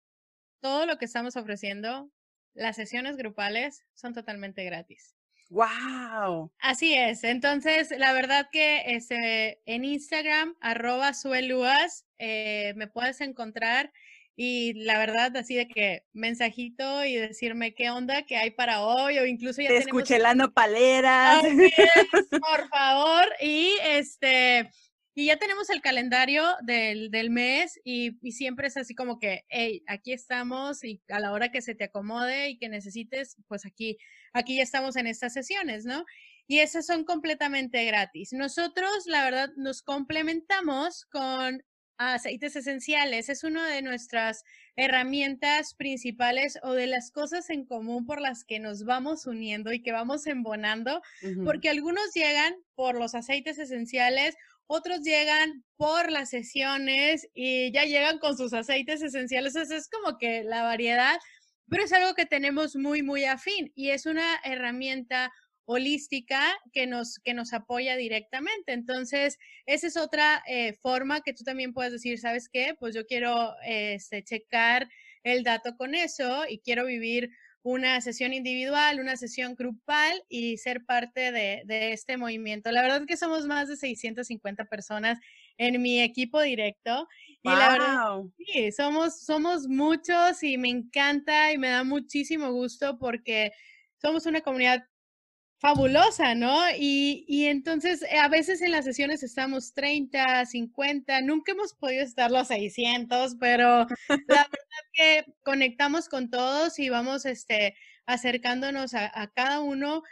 [0.60, 2.10] todo lo que estamos ofreciendo,
[2.54, 5.14] las sesiones grupales son totalmente gratis.
[5.50, 6.50] ¡Wow!
[6.60, 7.24] Así es.
[7.24, 13.92] Entonces, la verdad que este, en Instagram, arroba sueluas, eh, me puedes encontrar
[14.38, 19.18] y la verdad, así de que mensajito y decirme qué onda, qué hay para hoy,
[19.18, 21.40] o incluso ya Te escuché la nopalera.
[22.30, 23.26] por favor.
[23.40, 24.70] Y este,
[25.14, 29.46] y ya tenemos el calendario del, del mes y, y, siempre es así como que,
[29.48, 33.64] hey, aquí estamos y a la hora que se te acomode y que necesites, pues
[33.64, 33.96] aquí,
[34.34, 36.04] aquí ya estamos en estas sesiones, ¿no?
[36.46, 38.34] Y esas son completamente gratis.
[38.34, 41.62] Nosotros, la verdad, nos complementamos con
[41.98, 43.28] aceites esenciales.
[43.28, 44.44] Es una de nuestras
[44.76, 49.82] herramientas principales o de las cosas en común por las que nos vamos uniendo y
[49.82, 51.00] que vamos embonando,
[51.44, 54.36] porque algunos llegan por los aceites esenciales,
[54.66, 59.56] otros llegan por las sesiones y ya llegan con sus aceites esenciales.
[59.56, 61.18] es como que la variedad,
[61.68, 65.32] pero es algo que tenemos muy, muy afín y es una herramienta
[65.66, 66.40] holística
[66.72, 68.72] que nos, que nos apoya directamente.
[68.72, 72.74] Entonces, esa es otra eh, forma que tú también puedes decir, ¿sabes qué?
[72.78, 74.88] Pues yo quiero este, checar
[75.22, 77.30] el dato con eso y quiero vivir
[77.64, 82.70] una sesión individual, una sesión grupal y ser parte de, este movimiento.
[82.70, 85.18] La verdad es que somos más de 650 personas
[85.58, 87.08] en mi equipo directo
[87.42, 92.98] y la verdad, sí, somos, somos muchos y me encanta y me da muchísimo gusto
[93.00, 93.50] porque
[94.00, 94.84] somos una comunidad
[95.58, 96.60] fabulosa, ¿no?
[96.78, 102.04] Y, y, entonces eh, a veces en las sesiones estamos 30, 50, nunca hemos podido
[102.04, 104.46] estar los 600, pero la verdad
[104.92, 110.02] que conectamos con todos y vamos este, acercándonos a, cada uno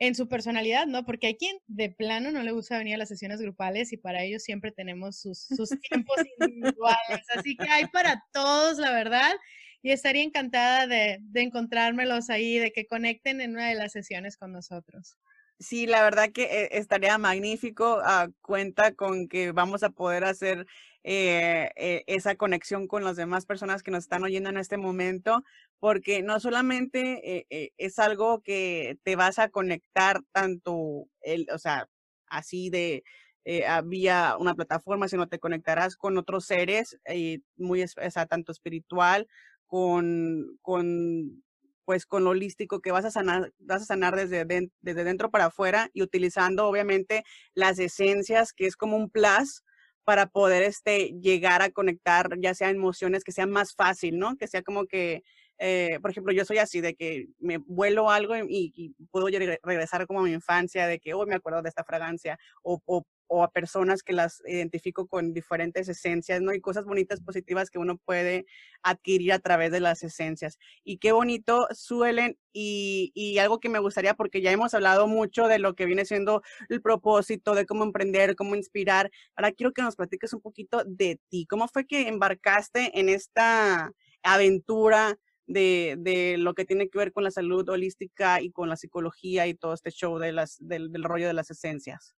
[0.00, 1.04] en su personalidad, ¿no?
[1.04, 4.22] Porque hay quien de plano no le gusta venir a las sesiones grupales y para
[4.22, 9.32] ellos siempre tenemos sus, sus tiempos individuales, así que hay para todos, la verdad
[9.82, 14.52] y estaría encantada de, encontrármelos ahí, de que conecten en una de las sesiones con
[14.52, 15.16] nosotros.
[15.60, 18.00] Sí, la verdad que eh, estaría magnífico.
[18.04, 20.66] a cuenta con que vamos a poder hacer
[21.04, 25.42] eh, eh, esa conexión con las demás personas que nos están oyendo en este momento,
[25.80, 31.88] porque no solamente es algo que te vas a conectar tanto, el, o sea,
[32.26, 33.04] así de
[33.84, 36.98] vía una plataforma, sino te conectarás con otros seres,
[37.56, 39.26] muy, o sea, tanto espiritual
[39.68, 41.44] con, con,
[41.84, 44.44] pues, con lo holístico que vas a sanar, vas a sanar desde,
[44.80, 47.22] desde dentro para afuera y utilizando obviamente
[47.54, 49.62] las esencias, que es como un plus
[50.08, 54.36] para poder este, llegar a conectar ya sea emociones que sean más fácil, ¿no?
[54.38, 55.22] Que sea como que,
[55.58, 60.20] eh, por ejemplo, yo soy así, de que me vuelo algo y, puedo regresar como
[60.20, 62.80] a mi infancia, de que hoy me acuerdo de esta fragancia, o,
[63.28, 66.52] o a personas que las identifico con diferentes esencias, ¿no?
[66.54, 68.46] Y cosas bonitas, positivas que uno puede
[68.82, 70.58] adquirir a través de las esencias.
[70.82, 75.46] Y qué bonito suelen, y, y, algo que me gustaría, porque ya hemos hablado mucho
[75.46, 79.10] de lo que viene siendo el propósito, de cómo emprender, cómo inspirar.
[79.36, 81.46] Ahora quiero que nos platiques un poquito de ti.
[81.46, 85.18] ¿Cómo fue que embarcaste en esta aventura?
[85.50, 89.46] De, de, lo que tiene que ver con la salud holística y con la psicología
[89.46, 92.14] y todo este show de las, del, del rollo de las esencias.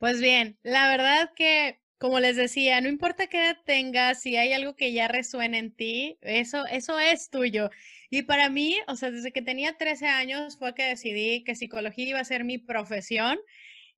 [0.00, 4.52] Pues bien, la verdad que, como les decía, no importa qué edad tengas, si hay
[4.52, 7.68] algo que ya resuena en ti, eso, eso es tuyo.
[8.08, 12.10] Y para mí, o sea, desde que tenía 13 años fue que decidí que psicología
[12.10, 13.40] iba a ser mi profesión.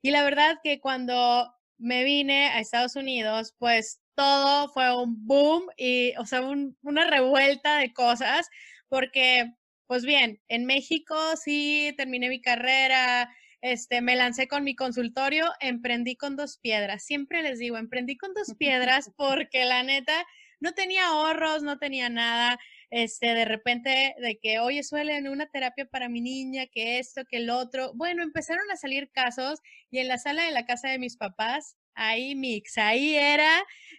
[0.03, 5.65] Y la verdad que cuando me vine a Estados Unidos, pues todo fue un boom
[5.77, 6.43] y, o sea,
[6.83, 8.49] una revuelta de cosas,
[8.89, 9.53] porque,
[9.87, 16.17] pues bien, en México sí terminé mi carrera, este, me lancé con mi consultorio, emprendí
[16.17, 17.05] con dos piedras.
[17.05, 20.27] Siempre les digo, emprendí con dos piedras porque la neta
[20.61, 22.59] no tenía ahorros, no tenía nada.
[22.91, 27.39] Este, de repente, de que, oye, suelen una terapia para mi niña, que esto, que
[27.39, 27.93] el otro.
[27.95, 31.77] Bueno, empezaron a salir casos y en la sala de la casa de mis papás,
[31.95, 33.51] ahí mix, ahí era,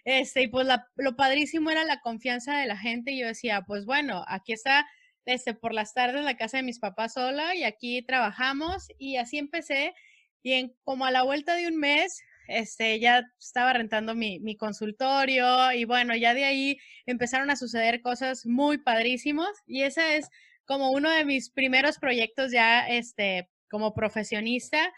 [0.04, 3.12] este, y pues lo padrísimo era la confianza de la gente.
[3.12, 4.86] Y yo decía, pues bueno, aquí está
[5.24, 9.16] este, por las tardes en la casa de mis papás sola y aquí trabajamos y
[9.16, 9.94] así empecé
[10.42, 14.56] y en como a la vuelta de un mes, este, ya estaba rentando mi, mi
[14.56, 20.28] consultorio y bueno, ya de ahí empezaron a suceder cosas muy padrísimos y ese es
[20.64, 24.92] como uno de mis primeros proyectos ya, este, como profesionista.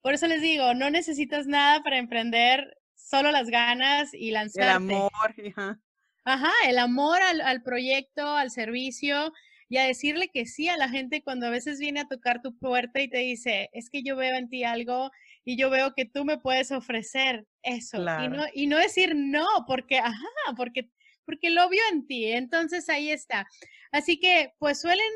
[0.00, 4.70] Por eso les digo, no necesitas nada para emprender, solo las ganas y lanzarte.
[4.70, 5.80] El amor,
[6.24, 9.32] Ajá, el amor al, al proyecto, al servicio
[9.68, 12.56] y a decirle que sí a la gente cuando a veces viene a tocar tu
[12.58, 15.10] puerta y te dice, es que yo veo en ti algo
[15.44, 17.98] y yo veo que tú me puedes ofrecer eso.
[17.98, 20.90] Y, no, y no decir no, porque, ajá, porque,
[21.24, 22.26] porque lo vio en ti.
[22.26, 23.46] Entonces ahí está.
[23.90, 25.06] Así que, pues suelen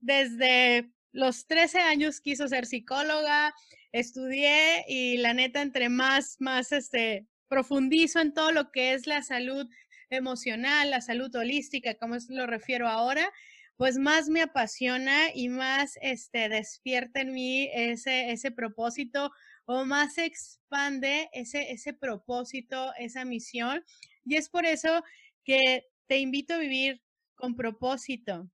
[0.00, 3.54] desde los 13 años quiso ser psicóloga,
[3.92, 9.22] estudié y la neta, entre más, más, este, profundizo en todo lo que es la
[9.22, 9.68] salud
[10.10, 13.32] emocional, la salud holística, como lo refiero ahora,
[13.76, 19.30] pues más me apasiona y más este, despierta en mí ese, ese propósito
[19.66, 23.84] o más se expande ese, ese propósito, esa misión.
[24.24, 25.02] Y es por eso
[25.44, 27.02] que te invito a vivir
[27.34, 28.48] con propósito.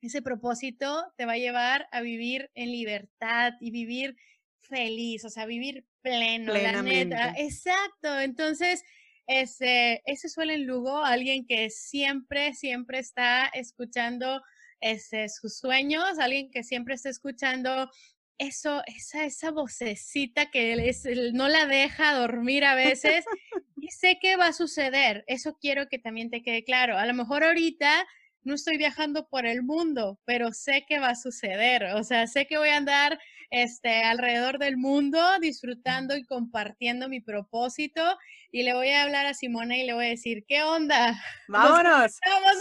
[0.00, 4.16] Ese propósito te va a llevar a vivir en libertad y vivir
[4.60, 7.34] feliz, o sea, vivir pleno, la neta.
[7.36, 8.20] Exacto.
[8.20, 8.82] Entonces,
[9.28, 14.42] ese, ese suele en Lugo, alguien que siempre, siempre está escuchando
[14.80, 17.90] ese, sus sueños, alguien que siempre está escuchando
[18.38, 20.92] eso, esa, esa vocecita que
[21.34, 23.24] no la deja dormir a veces.
[23.76, 26.96] y sé que va a suceder, eso quiero que también te quede claro.
[26.96, 28.06] A lo mejor ahorita
[28.44, 31.84] no estoy viajando por el mundo, pero sé que va a suceder.
[31.96, 33.18] O sea, sé que voy a andar
[33.50, 38.02] este, alrededor del mundo, disfrutando y compartiendo mi propósito.
[38.50, 41.14] Y le voy a hablar a Simona y le voy a decir, ¿qué onda?
[41.48, 42.18] Vámonos.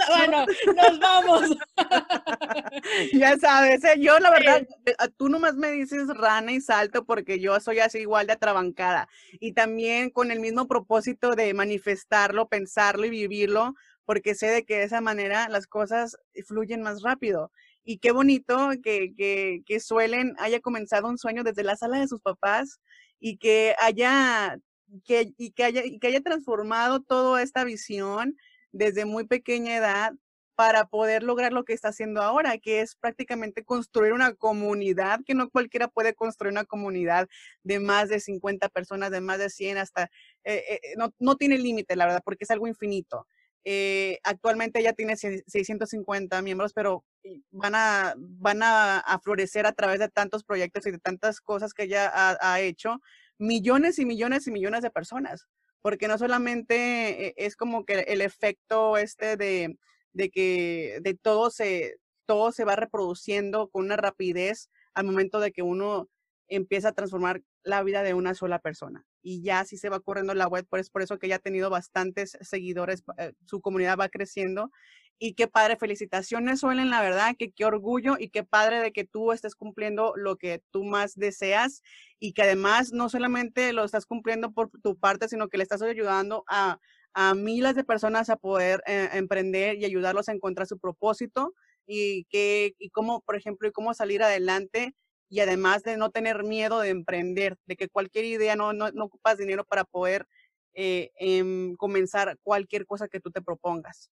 [0.10, 1.58] bueno, nos vamos.
[3.14, 3.96] ya sabes, ¿eh?
[4.00, 8.00] yo la verdad, eh, tú nomás me dices rana y salto porque yo soy así
[8.00, 9.08] igual de atrabancada.
[9.40, 13.76] Y también con el mismo propósito de manifestarlo, pensarlo y vivirlo,
[14.06, 17.52] porque sé de que de esa manera las cosas fluyen más rápido.
[17.90, 22.10] Y qué bonito que, que, que Suelen haya comenzado un sueño desde la sala de
[22.10, 22.82] sus papás
[23.18, 24.58] y que haya,
[25.06, 28.36] que, y que haya, y que haya transformado toda esta visión
[28.74, 30.12] desde muy pequeña edad
[30.56, 35.34] para poder lograr lo que está haciendo ahora, que es prácticamente construir una comunidad, que
[35.34, 37.30] no cualquiera puede construir una comunidad
[37.64, 40.10] de más de 50 personas, de más de 100, hasta,
[40.44, 43.28] eh, eh, no, no tiene límite, la verdad, porque es algo infinito.
[43.64, 47.04] Eh, actualmente ya tiene 650 miembros, pero
[47.52, 51.84] van a, van a, florecer a través de tantos proyectos y de tantas cosas que
[51.84, 53.02] ella ha, hecho,
[53.38, 55.48] millones y millones y millones de personas,
[55.82, 59.78] porque no solamente eh, es como que el efecto este de,
[60.14, 65.52] de que de todo se, todo se va reproduciendo con una rapidez al momento de
[65.52, 66.10] que uno
[66.48, 69.06] empieza a transformar la vida de una sola persona.
[69.22, 71.40] Y ya así se va corriendo la web, por, es por eso que ya ha
[71.40, 74.72] tenido bastantes seguidores, eh, su comunidad va creciendo.
[75.20, 79.04] Y qué padre, felicitaciones, Suelen, la verdad, que qué orgullo y qué padre de que
[79.04, 81.82] tú estés cumpliendo lo que tú más deseas
[82.20, 85.82] y que además no solamente lo estás cumpliendo por tu parte, sino que le estás
[85.82, 86.80] ayudando a,
[87.14, 91.54] a miles de personas a poder eh, emprender y ayudarlos a encontrar su propósito
[91.88, 94.94] y que y cómo, por ejemplo, y cómo salir adelante
[95.30, 99.06] y además de no tener miedo de emprender, de que cualquier idea no, no, no
[99.06, 100.26] ocupas dinero para poder
[100.74, 104.12] eh, em, comenzar cualquier cosa que tú te propongas.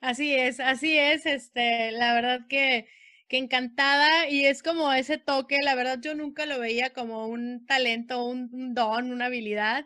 [0.00, 2.86] Así es, así es, este, la verdad que,
[3.26, 7.66] que encantada y es como ese toque, la verdad yo nunca lo veía como un
[7.66, 9.84] talento, un don, una habilidad,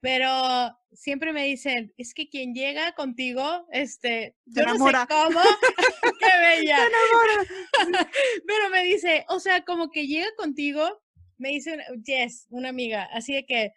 [0.00, 5.40] pero siempre me dicen, es que quien llega contigo, este, yo no sé cómo,
[6.20, 6.78] qué bella.
[8.46, 11.02] pero me dice, o sea, como que llega contigo,
[11.38, 13.72] me dice, Jess, una amiga, así de que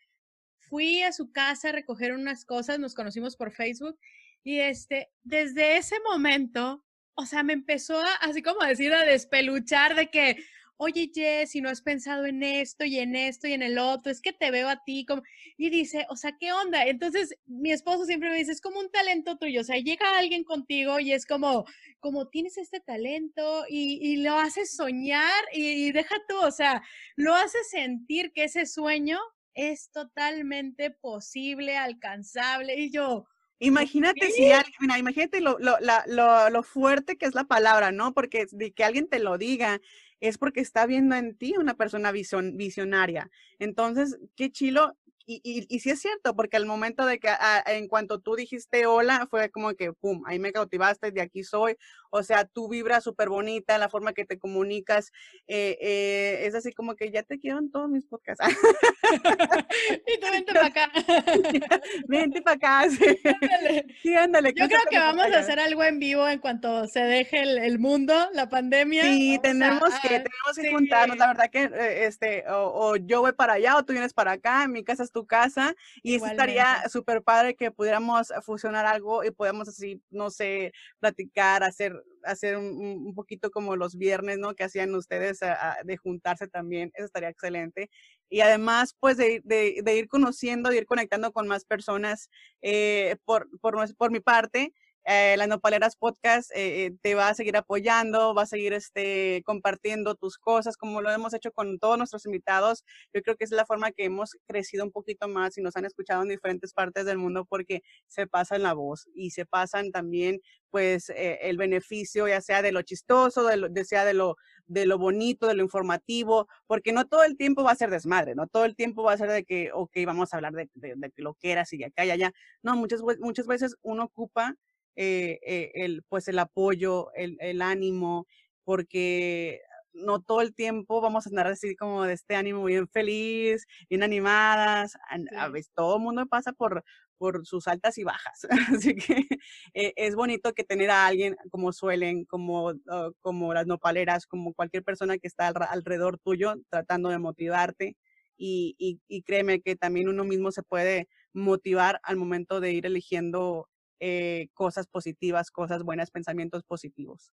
[0.70, 3.98] fui a su casa a recoger unas cosas, nos conocimos por Facebook
[4.44, 6.84] y este, desde ese momento,
[7.16, 10.38] o sea, me empezó a, así como decir, a despeluchar de que,
[10.78, 14.12] oye Jess, si no has pensado en esto y en esto y en el otro,
[14.12, 15.24] es que te veo a ti como,
[15.58, 16.86] y dice, o sea, ¿qué onda?
[16.86, 20.44] Entonces, mi esposo siempre me dice, es como un talento tuyo, o sea, llega alguien
[20.44, 21.66] contigo y es como,
[22.00, 26.82] como tienes este talento y, lo haces soñar y, deja tú, o sea,
[27.16, 29.20] lo haces sentir que ese sueño
[29.54, 33.26] es totalmente posible, alcanzable y yo,
[33.60, 38.14] Imagínate si alguien, mira, imagínate lo, lo, lo, lo, fuerte que es la palabra, ¿no?
[38.14, 39.80] Porque de que alguien te lo diga
[40.24, 43.30] es porque está viendo en ti una persona visionaria.
[43.60, 44.96] Entonces, qué chilo
[45.26, 47.30] y, y, sí es cierto, porque al momento de que
[47.68, 51.78] en cuanto tú dijiste hola, fue como que, pum, ahí me cautivaste, de aquí soy.
[52.16, 55.12] O sea, tú vibras súper bonita, la forma que te comunicas,
[55.48, 58.44] eh, eh, es así como que ya te quiero en todos mis podcasts.
[60.08, 60.92] y tú vente para acá.
[62.08, 62.90] vente para acá,
[64.04, 64.16] sí.
[64.16, 64.54] Ándale.
[64.56, 68.14] Yo creo que vamos a hacer algo en vivo en cuanto se deje el, mundo,
[68.34, 69.04] la pandemia.
[69.04, 73.34] Sí, tenemos que, tenemos que juntarnos, la verdad que, eh, este, o, o, yo voy
[73.34, 77.56] para allá o tú vienes para acá, mi casa tu casa y estaría súper padre
[77.56, 83.76] que pudiéramos fusionar algo y podamos así, no sé, platicar, hacer, hacer un, poquito como
[83.76, 84.54] los viernes, ¿no?
[84.56, 85.40] Que hacían ustedes
[85.84, 87.90] de juntarse también, eso estaría excelente.
[88.30, 92.30] Y además, pues, de, de, ir conociendo, de ir conectando con más personas
[92.62, 94.74] eh, por, por, por mi parte
[95.06, 99.42] eh, las Nopaleras Podcast eh, eh, te va a seguir apoyando, va a seguir este,
[99.46, 102.84] compartiendo tus cosas, como lo hemos hecho con todos nuestros invitados.
[103.14, 105.86] Yo creo que es la forma que hemos crecido un poquito más y nos han
[105.86, 110.40] escuchado en diferentes partes del mundo porque se pasan la voz y se pasan también
[110.74, 114.38] pues eh, el beneficio ya sea de lo chistoso, de, lo, de sea de lo,
[114.66, 118.34] de lo bonito, de lo informativo, porque no todo el tiempo va a ser desmadre,
[118.34, 120.96] no todo el tiempo va a ser de que, ok, vamos a hablar de, de,
[120.98, 122.32] de lo que era, y de acá y allá.
[122.64, 124.56] No, muchas, muchas veces uno ocupa
[124.96, 128.28] eh, eh, el, pues el apoyo, el, el, ánimo,
[128.64, 129.62] porque
[129.94, 134.04] no todo el tiempo vamos a andar así como de este ánimo bien feliz, bien
[134.04, 134.98] animadas.
[135.38, 136.84] A veces todo el mundo pasa por,
[137.18, 138.48] por sus altas y bajas.
[138.84, 139.28] Así que
[139.74, 144.54] eh, es bonito que tener a alguien como suelen, como, ah, como las nopaleras, como
[144.54, 147.96] cualquier persona que está alrededor tuyo tratando de motivarte.
[148.36, 152.86] Y, y, y, créeme que también uno mismo se puede motivar al momento de ir
[152.86, 153.70] eligiendo
[154.00, 157.32] eh, cosas positivas, cosas buenas, pensamientos positivos.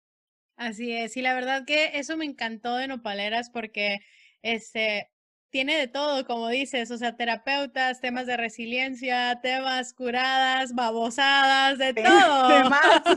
[0.57, 3.99] Así es, y la verdad que eso me encantó de Nopaleras porque
[4.43, 5.11] este,
[5.51, 11.95] tiene de todo, como dices, o sea, terapeutas, temas de resiliencia, temas curadas, babosadas, de
[11.95, 12.05] todo.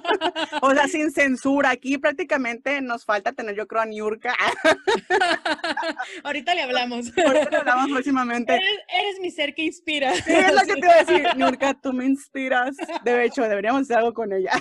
[0.62, 1.70] o sea, sin censura.
[1.70, 4.36] Aquí prácticamente nos falta tener, yo creo, a Niurka.
[6.24, 7.12] Ahorita le hablamos.
[7.18, 8.54] Ahorita le hablamos próximamente.
[8.54, 10.14] Eres, mi ser que inspira.
[10.16, 11.28] Sí, es lo que te iba a decir.
[11.36, 12.76] Niurka, tú me inspiras.
[13.04, 14.52] De hecho, deberíamos hacer algo con ella.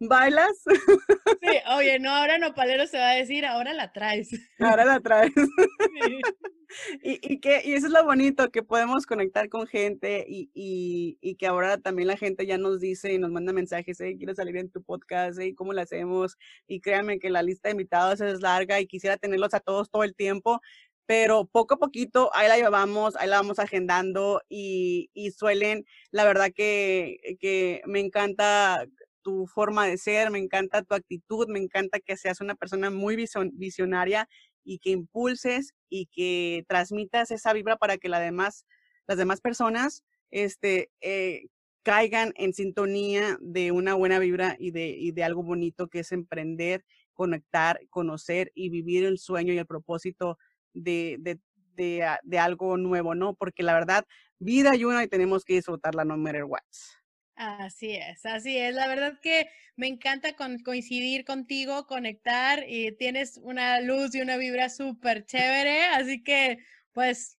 [0.00, 0.52] ¿Bailas?
[0.64, 4.30] Sí, oye, no, ahora Nopalero se va a decir, ahora la traes.
[4.58, 5.32] Ahora la traes.
[5.34, 6.20] Sí.
[7.02, 11.46] Y, que, y eso es lo bonito, que podemos conectar con gente y, y, que
[11.46, 14.70] ahora también la gente ya nos dice y nos manda mensajes, hey, quiero salir en
[14.70, 16.36] tu podcast, hey, ¿cómo lo hacemos?
[16.66, 20.04] Y créanme que la lista de invitados es larga y quisiera tenerlos a todos todo
[20.04, 20.60] el tiempo,
[21.06, 26.24] pero poco a poquito ahí la llevamos, ahí la vamos agendando y, y suelen, la
[26.24, 28.86] verdad que, que me encanta
[29.22, 33.16] tu forma de ser, me encanta tu actitud, me encanta que seas una persona muy
[33.52, 34.28] visionaria
[34.64, 38.66] y que impulses y que transmitas esa vibra para que la demás,
[39.06, 41.46] las demás personas este, eh,
[41.82, 46.12] caigan en sintonía de una buena vibra y de, y de algo bonito que es
[46.12, 50.38] emprender, conectar, conocer y vivir el sueño y el propósito
[50.72, 51.38] de, de,
[51.76, 53.34] de, ah, de algo nuevo, ¿no?
[53.34, 54.04] Porque la verdad,
[54.38, 56.60] vida hay una y tenemos que disfrutarla no matter what.
[57.36, 58.74] Así es, así es.
[58.74, 64.68] La verdad que me encanta coincidir contigo, conectar y tienes una luz y una vibra
[64.68, 65.84] súper chévere.
[65.86, 66.58] Así que,
[66.92, 67.38] pues,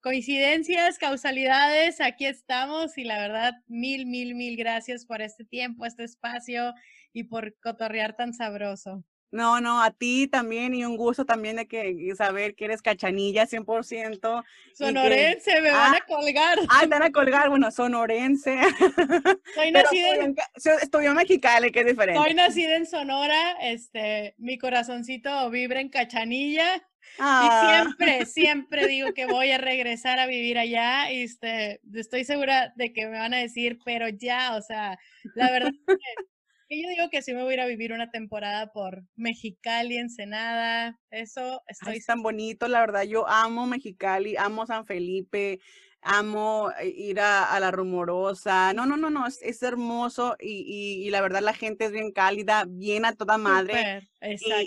[0.00, 6.04] coincidencias, causalidades, aquí estamos y la verdad, mil, mil, mil gracias por este tiempo, este
[6.04, 6.74] espacio
[7.12, 9.04] y por cotorrear tan sabroso.
[9.30, 13.46] No, no, a ti también y un gusto también de que saber que eres cachanilla
[13.46, 14.44] 100%.
[14.74, 16.58] Sonorense, me van a colgar.
[16.68, 18.58] Ah, te van a colgar, bueno, sonorense.
[19.54, 20.36] Soy nacida en...
[20.80, 22.22] Estudió en Mexicali, que es diferente.
[22.22, 26.76] Soy nacida en Sonora, este, mi corazoncito vibra en cachanilla.
[26.76, 27.82] Y ah.
[27.82, 31.10] siempre, siempre digo que voy a regresar a vivir allá.
[31.10, 34.98] Y este, estoy segura de que me van a decir, pero ya, o sea,
[35.34, 35.70] la verdad
[36.68, 40.98] yo digo que sí me voy a ir a vivir una temporada por Mexicali, Ensenada,
[41.10, 41.96] eso estoy...
[41.96, 45.60] es tan bonito, la verdad, yo amo Mexicali, amo San Felipe,
[46.06, 48.72] amo eh, ir a, la rumorosa.
[48.72, 53.04] No, no, no, no, es, hermoso y, la verdad la gente es bien cálida, bien
[53.04, 54.08] a toda madre.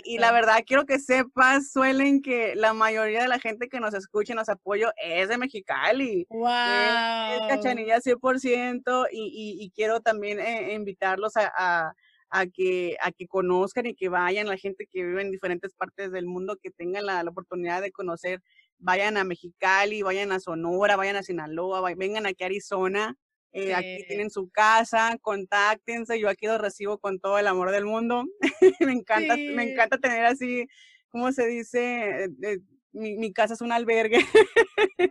[0.04, 3.94] y, la verdad quiero que sepas, suelen que la mayoría de la gente que nos
[3.94, 6.26] escucha y nos apoya es de Mexicali.
[6.28, 6.48] Wow.
[6.48, 11.94] Es, cachanilla 100% y, y, quiero también eh, invitarlos a,
[12.30, 16.12] a que, a que conozcan y que vayan, la gente que vive en diferentes partes
[16.12, 18.40] del mundo, que tengan la, la oportunidad de conocer
[18.80, 23.16] vayan a Mexicali, vayan a Sonora, vayan a Sinaloa, vengan aquí a Arizona.
[23.52, 27.84] Eh, aquí tienen su casa, contáctense, yo aquí los recibo con todo el amor del
[27.84, 28.24] mundo.
[28.80, 30.68] me encanta, me encanta tener así,
[31.08, 32.24] ¿cómo se dice?
[32.42, 32.58] Eh,
[32.92, 34.18] mi, mi, casa es un albergue.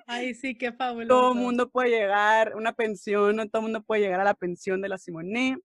[0.07, 1.09] Ay, sí, qué fabuloso.
[1.09, 3.47] Todo el mundo puede llegar, una pensión, ¿no?
[3.47, 5.59] todo el mundo puede llegar a la pensión de la Simonet.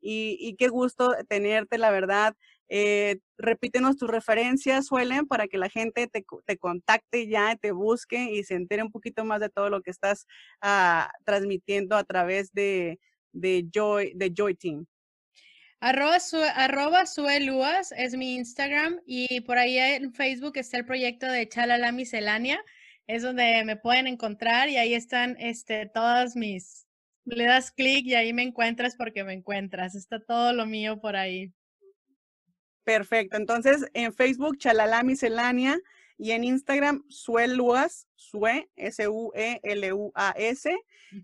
[0.00, 2.36] Y, y qué gusto tenerte, la verdad.
[2.68, 8.32] Eh, repítenos tus referencias, suelen, para que la gente te, te, contacte ya, te busque
[8.32, 10.26] y se entere un poquito más de todo lo que estás
[10.60, 13.00] ah, transmitiendo a través de,
[13.32, 14.86] de, Joy, de Joy Team.
[15.80, 17.04] Arroba, su, arroba
[17.96, 22.60] es mi Instagram y por ahí en Facebook está el proyecto de Chalala Miscelánea,
[23.06, 26.88] es donde me pueden encontrar y ahí están este, todas mis,
[27.24, 31.14] le das clic y ahí me encuentras porque me encuentras, está todo lo mío por
[31.14, 31.52] ahí.
[32.88, 33.36] Perfecto.
[33.36, 35.78] Entonces, en Facebook, Chalala Miscelánea
[36.16, 40.74] y en Instagram, Sueluas, Sue, S-U-E-L-U-A-S.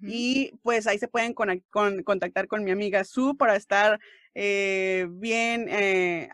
[0.02, 3.98] Y pues ahí se pueden contactar con mi amiga Su para estar
[4.34, 6.28] eh, bien eh,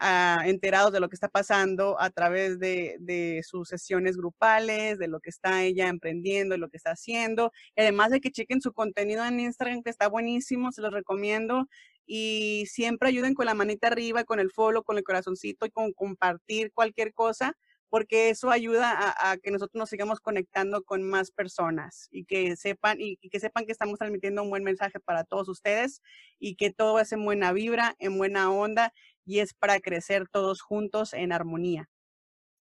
[0.46, 5.20] enterados de lo que está pasando a través de, de, sus sesiones grupales, de lo
[5.20, 7.52] que está ella emprendiendo, de lo que está haciendo.
[7.76, 11.68] Además de que chequen su contenido en Instagram, que está buenísimo, se los recomiendo
[12.12, 15.92] y siempre ayuden con la manita arriba, con el follow, con el corazoncito y con
[15.92, 17.56] compartir cualquier cosa,
[17.88, 22.96] porque eso ayuda a, que nosotros nos sigamos conectando con más personas y que sepan
[23.00, 26.02] y, que sepan que estamos transmitiendo un buen mensaje para todos ustedes
[26.40, 28.92] y que todo es en buena vibra, en buena onda
[29.24, 31.88] y es para crecer todos juntos en armonía.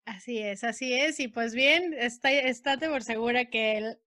[0.04, 1.18] Así es, así es.
[1.18, 3.98] Y pues bien, está, estate por segura que el,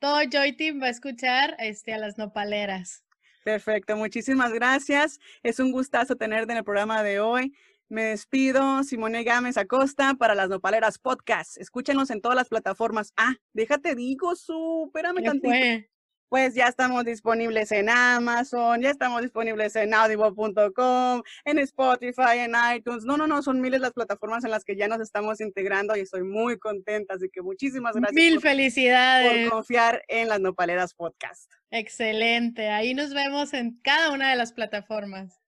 [0.00, 3.04] todo Joy Team va a escuchar este, a las nopaleras.
[3.44, 5.18] Perfecto, muchísimas gracias.
[5.42, 7.54] Es un gustazo tenerte en el programa de hoy.
[7.88, 11.58] Me despido, Simone Gámez Acosta, para las Nopaleras Podcast.
[11.58, 13.12] Escúchenos en todas las plataformas.
[13.18, 15.91] Ah, déjate digo, su, espérame tantito.
[16.32, 23.04] Pues ya estamos disponibles en Amazon, ya estamos disponibles en audible.com, en Spotify, en iTunes.
[23.04, 26.00] No, no, no, son miles las plataformas en las que ya nos estamos integrando y
[26.00, 28.14] estoy muy contenta, así que muchísimas gracias.
[28.14, 29.50] Mil felicidades.
[29.50, 31.52] Por confiar en las Nopaleras Podcast.
[31.70, 35.41] Excelente, ahí nos vemos en cada una de las plataformas.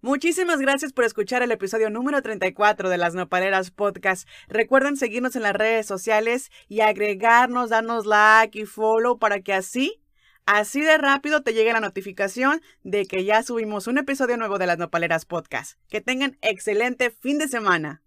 [0.00, 4.28] Muchísimas gracias por escuchar el episodio número 34 de las Nopaleras Podcast.
[4.46, 10.00] Recuerden seguirnos en las redes sociales y agregarnos, darnos like y follow para que así,
[10.46, 14.66] así de rápido te llegue la notificación de que ya subimos un episodio nuevo de
[14.66, 15.80] las Nopaleras Podcast.
[15.88, 18.02] Que tengan excelente fin de semana.